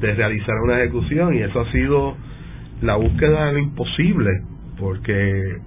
[0.00, 2.16] de realizar una ejecución y eso ha sido
[2.82, 4.30] la búsqueda de lo imposible,
[4.78, 5.58] porque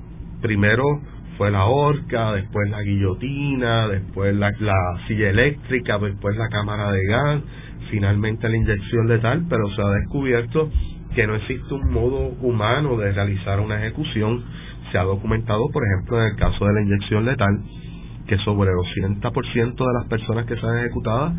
[0.42, 0.84] primero
[1.38, 4.76] fue la horca, después la guillotina, después la, la
[5.08, 7.42] silla eléctrica, después la cámara de gas,
[7.94, 10.68] finalmente la inyección letal, pero se ha descubierto
[11.14, 14.44] que no existe un modo humano de realizar una ejecución.
[14.92, 17.62] Se ha documentado, por ejemplo, en el caso de la inyección letal,
[18.26, 21.34] que sobre el 80% de las personas que sean ejecutadas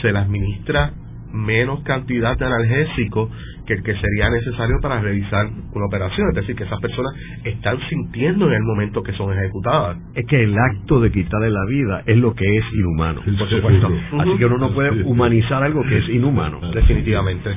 [0.00, 0.94] se le administra
[1.32, 3.30] menos cantidad de analgésico
[3.66, 6.28] que el que sería necesario para realizar una operación.
[6.30, 7.14] Es decir, que esas personas
[7.44, 9.98] están sintiendo en el momento que son ejecutadas.
[10.14, 13.90] Es que el acto de quitarle la vida es lo que es inhumano, por supuesto.
[14.18, 16.60] Así que uno no puede humanizar algo que es inhumano.
[16.74, 17.50] Definitivamente.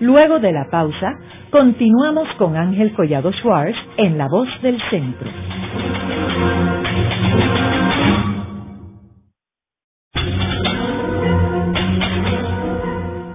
[0.00, 1.12] Luego de la pausa,
[1.50, 5.30] continuamos con Ángel Collado Schwartz en La Voz del Centro.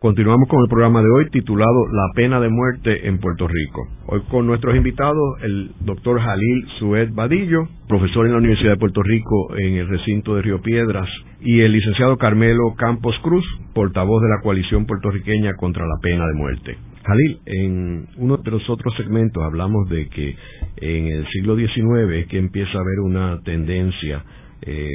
[0.00, 3.86] Continuamos con el programa de hoy titulado La pena de muerte en Puerto Rico.
[4.06, 9.02] Hoy con nuestros invitados, el doctor Jalil Sued Badillo, profesor en la Universidad de Puerto
[9.02, 11.06] Rico en el recinto de Río Piedras,
[11.42, 13.44] y el licenciado Carmelo Campos Cruz,
[13.74, 16.78] portavoz de la coalición puertorriqueña contra la pena de muerte.
[17.04, 20.34] Jalil, en uno de los otros segmentos hablamos de que
[20.78, 24.24] en el siglo XIX es que empieza a haber una tendencia
[24.62, 24.88] eh,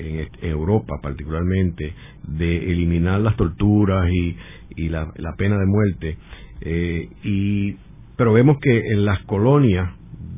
[0.00, 1.92] en, Europa particularmente
[2.26, 4.36] de eliminar las torturas y,
[4.88, 6.16] la, pena de muerte
[6.62, 7.76] eh, y
[8.16, 9.90] pero vemos que en las colonias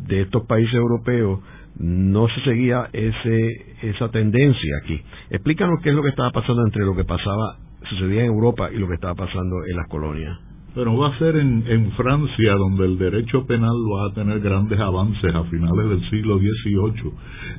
[0.07, 1.41] de estos países europeos
[1.79, 5.01] no se seguía ese esa tendencia aquí.
[5.31, 7.59] Explícanos qué es lo que estaba pasando entre lo que pasaba
[7.89, 11.37] sucedía en Europa y lo que estaba pasando en las colonias bueno, va a ser
[11.37, 16.11] en, en, Francia donde el derecho penal va a tener grandes avances a finales del
[16.11, 17.13] siglo XVIII,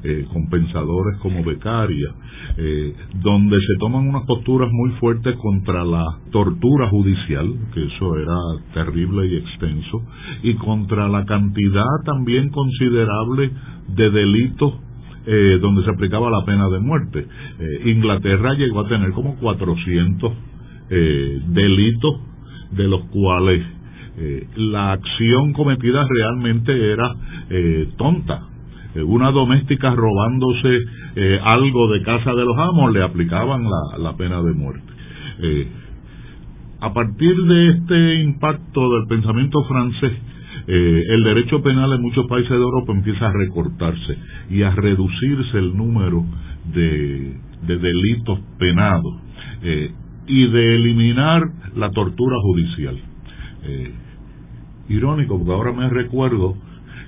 [0.03, 2.09] eh, con pensadores como Beccaria,
[2.57, 8.37] eh, donde se toman unas posturas muy fuertes contra la tortura judicial, que eso era
[8.73, 10.01] terrible y extenso,
[10.41, 13.51] y contra la cantidad también considerable
[13.89, 14.73] de delitos
[15.27, 17.27] eh, donde se aplicaba la pena de muerte.
[17.85, 20.33] Inglaterra llegó a tener como 400
[20.89, 22.32] delitos
[22.75, 23.63] de los cuales
[24.15, 27.15] eh, la acción cometida realmente era
[27.49, 28.47] eh, tonta.
[28.93, 30.79] Eh, una doméstica robándose
[31.43, 33.63] algo de casa de los amos le aplicaban
[33.99, 34.93] la, pena de muerte.
[36.81, 40.11] a partir de este impacto del pensamiento francés,
[40.65, 44.17] el derecho penal en muchos países de Europa empieza a recortarse
[44.49, 46.25] y a reducirse el número
[46.73, 49.13] de, de delitos penados
[50.27, 51.43] y de eliminar
[51.75, 52.99] la tortura judicial.
[53.63, 53.93] Eh,
[54.89, 56.55] irónico, porque ahora me recuerdo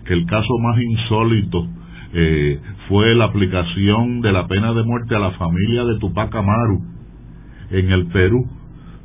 [0.06, 1.68] que el caso más insólito
[2.14, 6.82] eh, fue la aplicación de la pena de muerte a la familia de Tupac Amaru
[7.72, 8.46] en el Perú,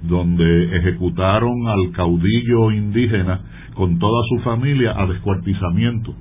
[0.02, 3.40] donde ejecutaron al caudillo indígena
[3.74, 6.14] con toda su familia a descuartizamiento.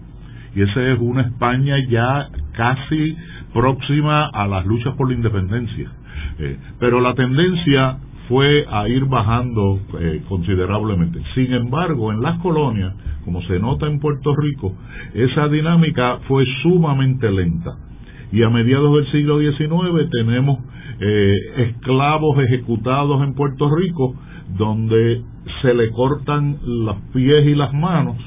[0.55, 3.15] Y esa es una España ya casi
[3.53, 5.91] próxima a las luchas por la independencia.
[6.39, 7.97] Eh, pero la tendencia
[8.27, 11.19] fue a ir bajando eh, considerablemente.
[11.35, 12.93] Sin embargo, en las colonias,
[13.25, 14.73] como se nota en Puerto Rico,
[15.13, 17.71] esa dinámica fue sumamente lenta.
[18.31, 20.59] Y a mediados del siglo XIX tenemos
[20.99, 21.35] eh,
[21.69, 24.15] esclavos ejecutados en Puerto Rico,
[24.55, 25.23] donde
[25.61, 28.17] se le cortan los pies y las manos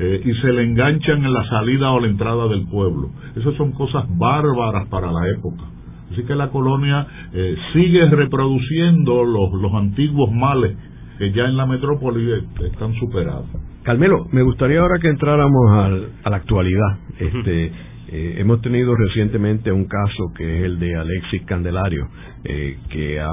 [0.00, 3.10] y se le enganchan en la salida o la entrada del pueblo.
[3.36, 5.64] Esas son cosas bárbaras para la época.
[6.10, 10.76] Así que la colonia eh, sigue reproduciendo los, los antiguos males
[11.18, 12.32] que ya en la metrópoli
[12.64, 13.46] están superados.
[13.82, 16.98] Carmelo, me gustaría ahora que entráramos al, a la actualidad.
[17.18, 17.72] Este,
[18.12, 22.08] eh, hemos tenido recientemente un caso que es el de Alexis Candelario,
[22.42, 23.30] eh, que ha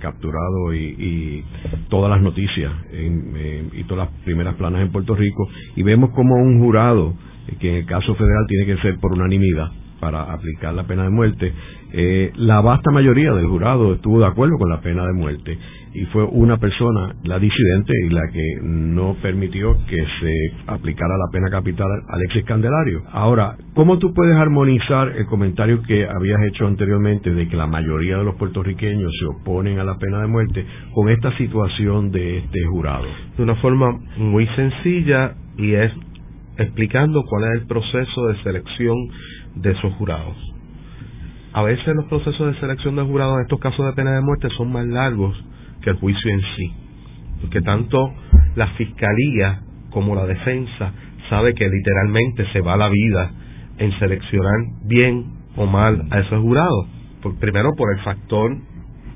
[0.00, 1.44] capturado y,
[1.90, 6.60] todas las noticias y todas las primeras planas en Puerto Rico, y vemos como un
[6.60, 7.14] jurado,
[7.60, 11.10] que en el caso federal tiene que ser por unanimidad, para aplicar la pena de
[11.10, 11.52] muerte,
[11.92, 15.58] eh, la vasta mayoría del jurado estuvo de acuerdo con la pena de muerte
[15.96, 20.32] y fue una persona, la disidente, y la que no permitió que se
[20.66, 23.02] aplicara la pena capital Alexis Candelario.
[23.12, 28.18] Ahora, ¿cómo tú puedes armonizar el comentario que habías hecho anteriormente de que la mayoría
[28.18, 32.62] de los puertorriqueños se oponen a la pena de muerte con esta situación de este
[32.66, 33.06] jurado?
[33.38, 35.92] De una forma muy sencilla y es
[36.58, 38.96] explicando cuál es el proceso de selección
[39.54, 40.55] de esos jurados.
[41.56, 44.46] A veces los procesos de selección de jurados en estos casos de pena de muerte
[44.58, 45.42] son más largos
[45.80, 46.70] que el juicio en sí,
[47.40, 48.12] porque tanto
[48.56, 50.92] la fiscalía como la defensa
[51.30, 53.30] sabe que literalmente se va la vida
[53.78, 54.52] en seleccionar
[54.84, 55.24] bien
[55.56, 56.88] o mal a esos jurados.
[57.40, 58.54] primero por el factor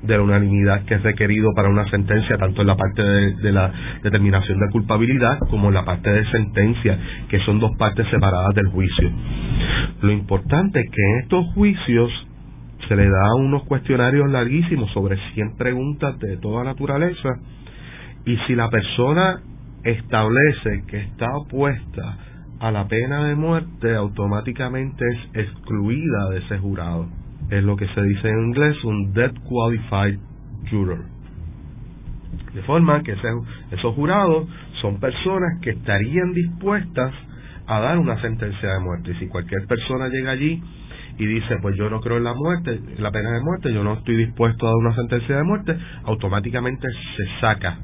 [0.01, 3.71] de la unanimidad que es requerido para una sentencia, tanto en la parte de, la
[4.01, 6.97] determinación de culpabilidad como en la parte de sentencia,
[7.29, 9.11] que son dos partes separadas del juicio.
[10.01, 12.11] Lo importante es que en estos juicios
[12.87, 17.29] se le da unos cuestionarios larguísimos sobre 100 preguntas de toda naturaleza
[18.25, 19.41] y si la persona
[19.83, 22.17] establece que está opuesta
[22.59, 25.03] a la pena de muerte, automáticamente
[25.33, 27.07] es excluida de ese jurado
[27.51, 30.19] es lo que se dice en inglés un Dead Qualified
[30.69, 31.03] Juror.
[32.53, 33.15] De forma que
[33.71, 34.47] esos jurados
[34.81, 37.13] son personas que estarían dispuestas
[37.67, 39.11] a dar una sentencia de muerte.
[39.11, 40.61] Y si cualquier persona llega allí
[41.21, 43.93] y dice, pues yo no creo en la muerte, la pena de muerte, yo no
[43.93, 47.77] estoy dispuesto a dar una sentencia de muerte, automáticamente se saca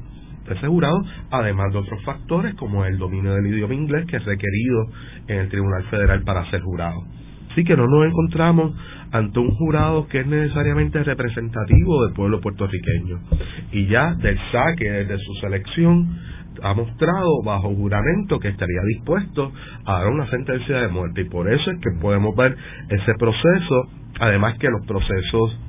[0.47, 0.97] de ese jurado,
[1.29, 4.85] además de otros factores como el dominio del idioma inglés que es requerido
[5.27, 6.99] en el Tribunal Federal para ser jurado.
[7.51, 8.73] Así que no nos encontramos
[9.11, 13.19] ante un jurado que es necesariamente representativo del pueblo puertorriqueño.
[13.71, 16.07] Y ya del saque, de su selección,
[16.63, 19.51] ha mostrado bajo juramento que estaría dispuesto
[19.85, 21.21] a dar una sentencia de muerte.
[21.21, 22.55] Y por eso es que podemos ver
[22.89, 23.89] ese proceso,
[24.19, 25.59] además que los procesos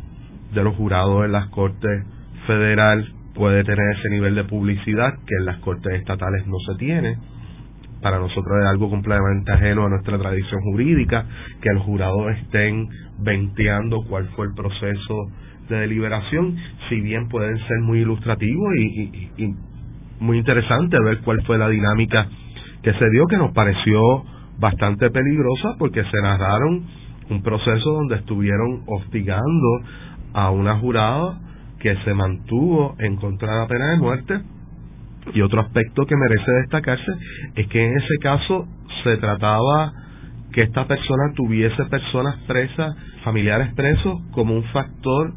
[0.54, 2.04] de los jurados en las Cortes
[2.46, 7.18] Federal puede tener ese nivel de publicidad que en las Cortes Estatales no se tiene
[8.02, 11.26] para nosotros es algo completamente ajeno a nuestra tradición jurídica,
[11.60, 15.14] que los jurados estén venteando cuál fue el proceso
[15.68, 16.56] de deliberación,
[16.88, 19.54] si bien pueden ser muy ilustrativos y, y,
[20.20, 22.28] muy interesante ver cuál fue la dinámica
[22.82, 24.00] que se dio, que nos pareció
[24.58, 26.84] bastante peligrosa porque se narraron
[27.30, 29.80] un proceso donde estuvieron hostigando
[30.32, 31.40] a una jurada
[31.78, 34.40] que se mantuvo en contra de la pena de muerte.
[35.34, 37.12] Y otro aspecto que merece destacarse
[37.54, 38.66] es que en ese caso
[39.04, 39.92] se trataba
[40.52, 45.34] que esta persona tuviese personas presas, familiares presos, como un factor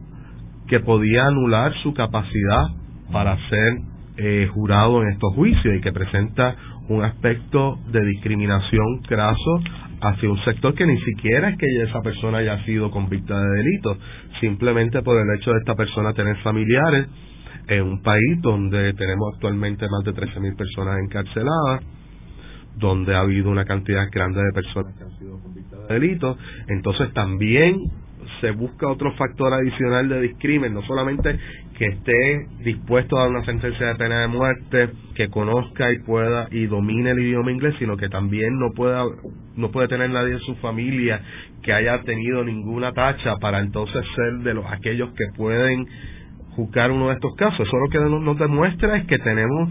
[0.67, 2.67] que podía anular su capacidad
[3.11, 3.90] para ser
[4.23, 6.55] eh, jurado en estos juicios y que presenta
[6.89, 9.61] un aspecto de discriminación craso
[9.99, 13.97] hacia un sector que ni siquiera es que esa persona haya sido convicta de delito,
[14.39, 17.07] simplemente por el hecho de esta persona tener familiares
[17.67, 21.81] en un país donde tenemos actualmente más de 13.000 personas encarceladas,
[22.77, 27.11] donde ha habido una cantidad grande de personas que han sido convictas de delitos, entonces
[27.13, 27.75] también
[28.39, 31.39] se busca otro factor adicional de discrimen, no solamente
[31.81, 36.47] que esté dispuesto a dar una sentencia de pena de muerte, que conozca y pueda
[36.51, 39.03] y domine el idioma inglés, sino que también no pueda
[39.55, 41.19] no puede tener nadie en su familia
[41.63, 45.87] que haya tenido ninguna tacha para entonces ser de los aquellos que pueden
[46.51, 47.67] juzgar uno de estos casos.
[47.67, 49.69] Eso lo que nos demuestra es que tenemos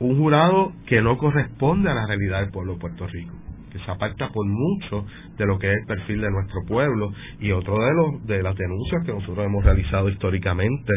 [0.00, 3.32] un jurado que no corresponde a la realidad del pueblo de Puerto Rico,
[3.72, 5.06] que se aparta por mucho
[5.38, 8.54] de lo que es el perfil de nuestro pueblo y otro de los de las
[8.54, 10.92] denuncias que nosotros hemos realizado históricamente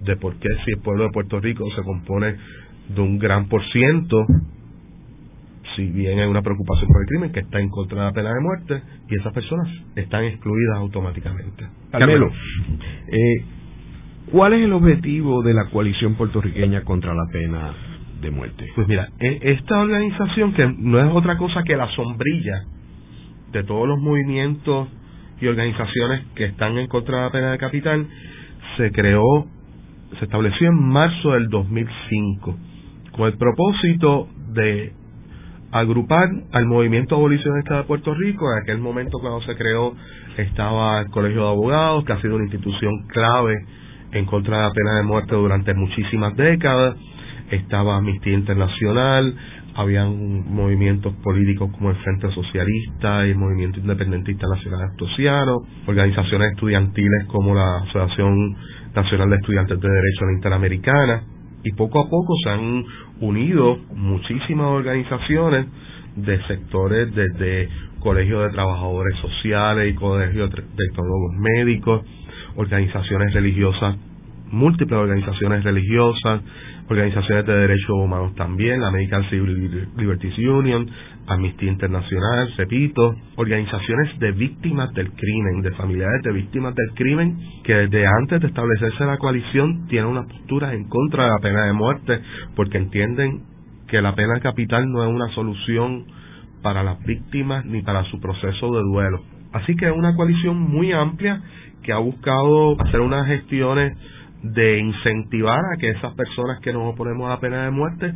[0.00, 2.36] de por qué si el pueblo de Puerto Rico se compone
[2.88, 4.24] de un gran por ciento
[5.76, 8.34] si bien hay una preocupación por el crimen que está en contra de la pena
[8.34, 11.64] de muerte y esas personas están excluidas automáticamente.
[11.92, 12.28] Carmelo,
[13.06, 13.44] eh,
[14.30, 17.72] ¿Cuál es el objetivo de la coalición puertorriqueña contra la pena
[18.20, 18.64] de muerte?
[18.76, 22.62] Pues mira, e, esta organización que no es otra cosa que la sombrilla
[23.50, 24.88] de todos los movimientos
[25.40, 28.06] y organizaciones que están en contra de la pena de capital,
[28.76, 29.46] se creó,
[30.18, 32.56] se estableció en marzo del 2005
[33.12, 34.92] con el propósito de
[35.72, 38.50] agrupar al movimiento abolicionista de Puerto Rico.
[38.52, 39.94] En aquel momento cuando se creó
[40.36, 43.54] estaba el Colegio de Abogados, que ha sido una institución clave
[44.12, 46.96] en contra de la pena de muerte durante muchísimas décadas.
[47.50, 49.34] Estaba Amnistía Internacional,
[49.74, 55.56] habían movimientos políticos como el Frente Socialista y el Movimiento Independentista Nacional Astosiano,
[55.86, 58.56] organizaciones estudiantiles como la Asociación
[58.94, 61.22] Nacional de Estudiantes de Derecho la Interamericana,
[61.62, 62.84] y poco a poco se han
[63.20, 65.66] unido muchísimas organizaciones
[66.16, 67.68] de sectores desde
[68.00, 72.02] colegios de trabajadores sociales y colegios de tecnólogos médicos,
[72.56, 73.96] organizaciones religiosas,
[74.50, 76.40] múltiples organizaciones religiosas,
[76.90, 80.90] organizaciones de derechos humanos también, la American Civil Liberties Union,
[81.28, 87.74] Amnistía Internacional, repito, organizaciones de víctimas del crimen, de familiares de víctimas del crimen, que
[87.74, 91.72] desde antes de establecerse la coalición tienen una postura en contra de la pena de
[91.72, 92.20] muerte,
[92.56, 93.44] porque entienden
[93.86, 96.06] que la pena capital no es una solución
[96.60, 99.22] para las víctimas ni para su proceso de duelo.
[99.52, 101.40] Así que es una coalición muy amplia
[101.82, 103.96] que ha buscado hacer unas gestiones
[104.42, 108.12] de incentivar a que esas personas que nos oponemos a la pena de muerte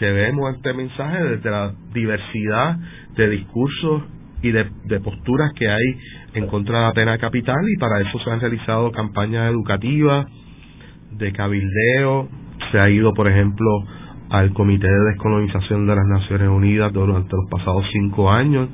[0.00, 2.76] llevemos este mensaje desde la diversidad
[3.16, 4.02] de discursos
[4.42, 5.96] y de, de, posturas que hay
[6.34, 10.26] en contra de la pena capital y para eso se han realizado campañas educativas
[11.12, 12.28] de cabildeo,
[12.72, 13.66] se ha ido por ejemplo
[14.30, 18.68] al Comité de Descolonización de las Naciones Unidas durante los pasados cinco años,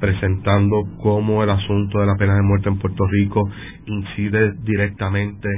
[0.00, 3.42] presentando cómo el asunto de la pena de muerte en Puerto Rico
[3.86, 5.48] incide directamente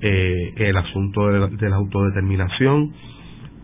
[0.00, 2.92] eh, el asunto de la, autodeterminación.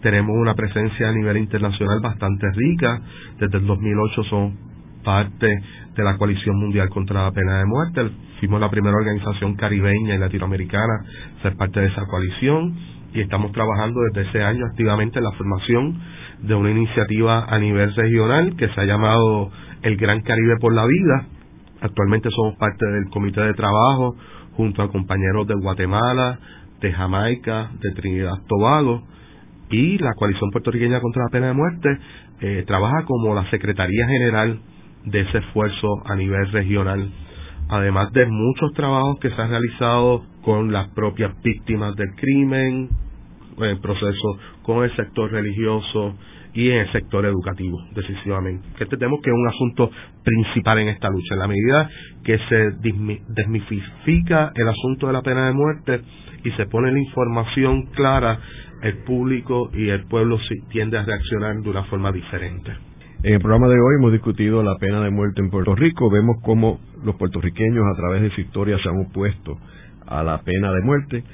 [0.01, 3.01] Tenemos una presencia a nivel internacional bastante rica.
[3.39, 4.57] Desde el 2008 son
[5.05, 5.47] parte
[5.95, 8.11] de la Coalición Mundial contra la Pena de Muerte.
[8.41, 11.05] Fuimos la primera organización caribeña y latinoamericana
[11.39, 12.75] a ser parte de esa coalición
[13.15, 16.01] y estamos trabajando desde ese año activamente en la formación
[16.43, 19.51] de una iniciativa a nivel regional que se ha llamado
[19.83, 21.27] el Gran Caribe por la Vida.
[21.83, 24.17] Actualmente somos parte del comité de trabajo
[24.57, 26.39] junto a compañeros de Guatemala,
[26.81, 29.03] de Jamaica, de Trinidad Tobago
[29.71, 31.99] y la coalición puertorriqueña contra la pena de muerte
[32.41, 34.59] eh, trabaja como la Secretaría General
[35.05, 37.11] de ese esfuerzo a nivel regional,
[37.69, 42.91] además de muchos trabajos que se han realizado con las propias víctimas del crimen,
[43.57, 46.15] en el proceso con el sector religioso
[46.55, 48.67] y en el sector educativo, decisivamente.
[48.77, 49.91] Que entendemos que es un asunto
[50.23, 51.35] principal en esta lucha.
[51.35, 51.91] En la medida
[52.25, 52.73] que se
[53.29, 56.01] desmitifica el asunto de la pena de muerte
[56.45, 58.39] y se pone la información clara,
[58.83, 60.39] el público y el pueblo
[60.71, 62.73] tiende a reaccionar de una forma diferente.
[63.23, 66.11] En el programa de hoy hemos discutido la pena de muerte en Puerto Rico.
[66.11, 69.59] Vemos cómo los puertorriqueños a través de su historia se han opuesto
[70.07, 71.25] a la pena de muerte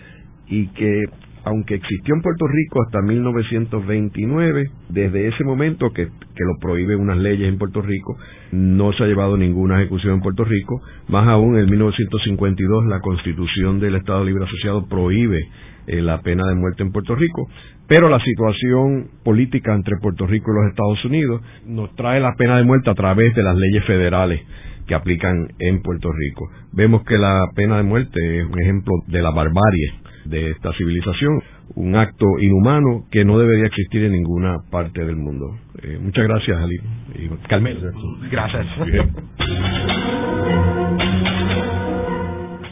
[0.49, 1.05] y que
[1.45, 7.19] aunque existió en Puerto Rico hasta 1929, desde ese momento que, que, lo prohíbe unas
[7.19, 8.17] leyes en Puerto Rico,
[8.53, 10.81] no se ha llevado ninguna ejecución en Puerto Rico.
[11.09, 15.49] Más aún, en 1952 la Constitución del Estado Libre Asociado prohíbe
[15.87, 17.49] eh, la pena de muerte en Puerto Rico.
[17.87, 22.59] Pero la situación política entre Puerto Rico y los Estados Unidos nos trae la pena
[22.59, 24.43] de muerte a través de las leyes federales
[24.87, 26.51] que aplican en Puerto Rico.
[26.73, 31.41] Vemos que la pena de muerte es un ejemplo de la barbarie de esta civilización,
[31.77, 35.57] un acto inhumano que no debería existir en ninguna parte del mundo.
[35.83, 36.77] Eh, muchas gracias, Ali.
[37.15, 37.29] Y
[38.31, 38.67] Gracias.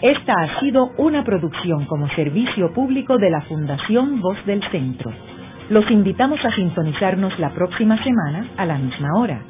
[0.03, 5.11] Esta ha sido una producción como servicio público de la Fundación Voz del Centro.
[5.71, 9.43] Los invitamos a sintonizarnos la próxima semana a la misma hora.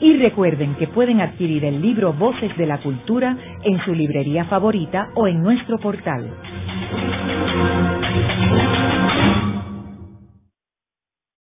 [0.00, 5.08] Y recuerden que pueden adquirir el libro Voces de la Cultura en su librería favorita
[5.14, 6.30] o en nuestro portal.
[6.94, 7.33] Thank you.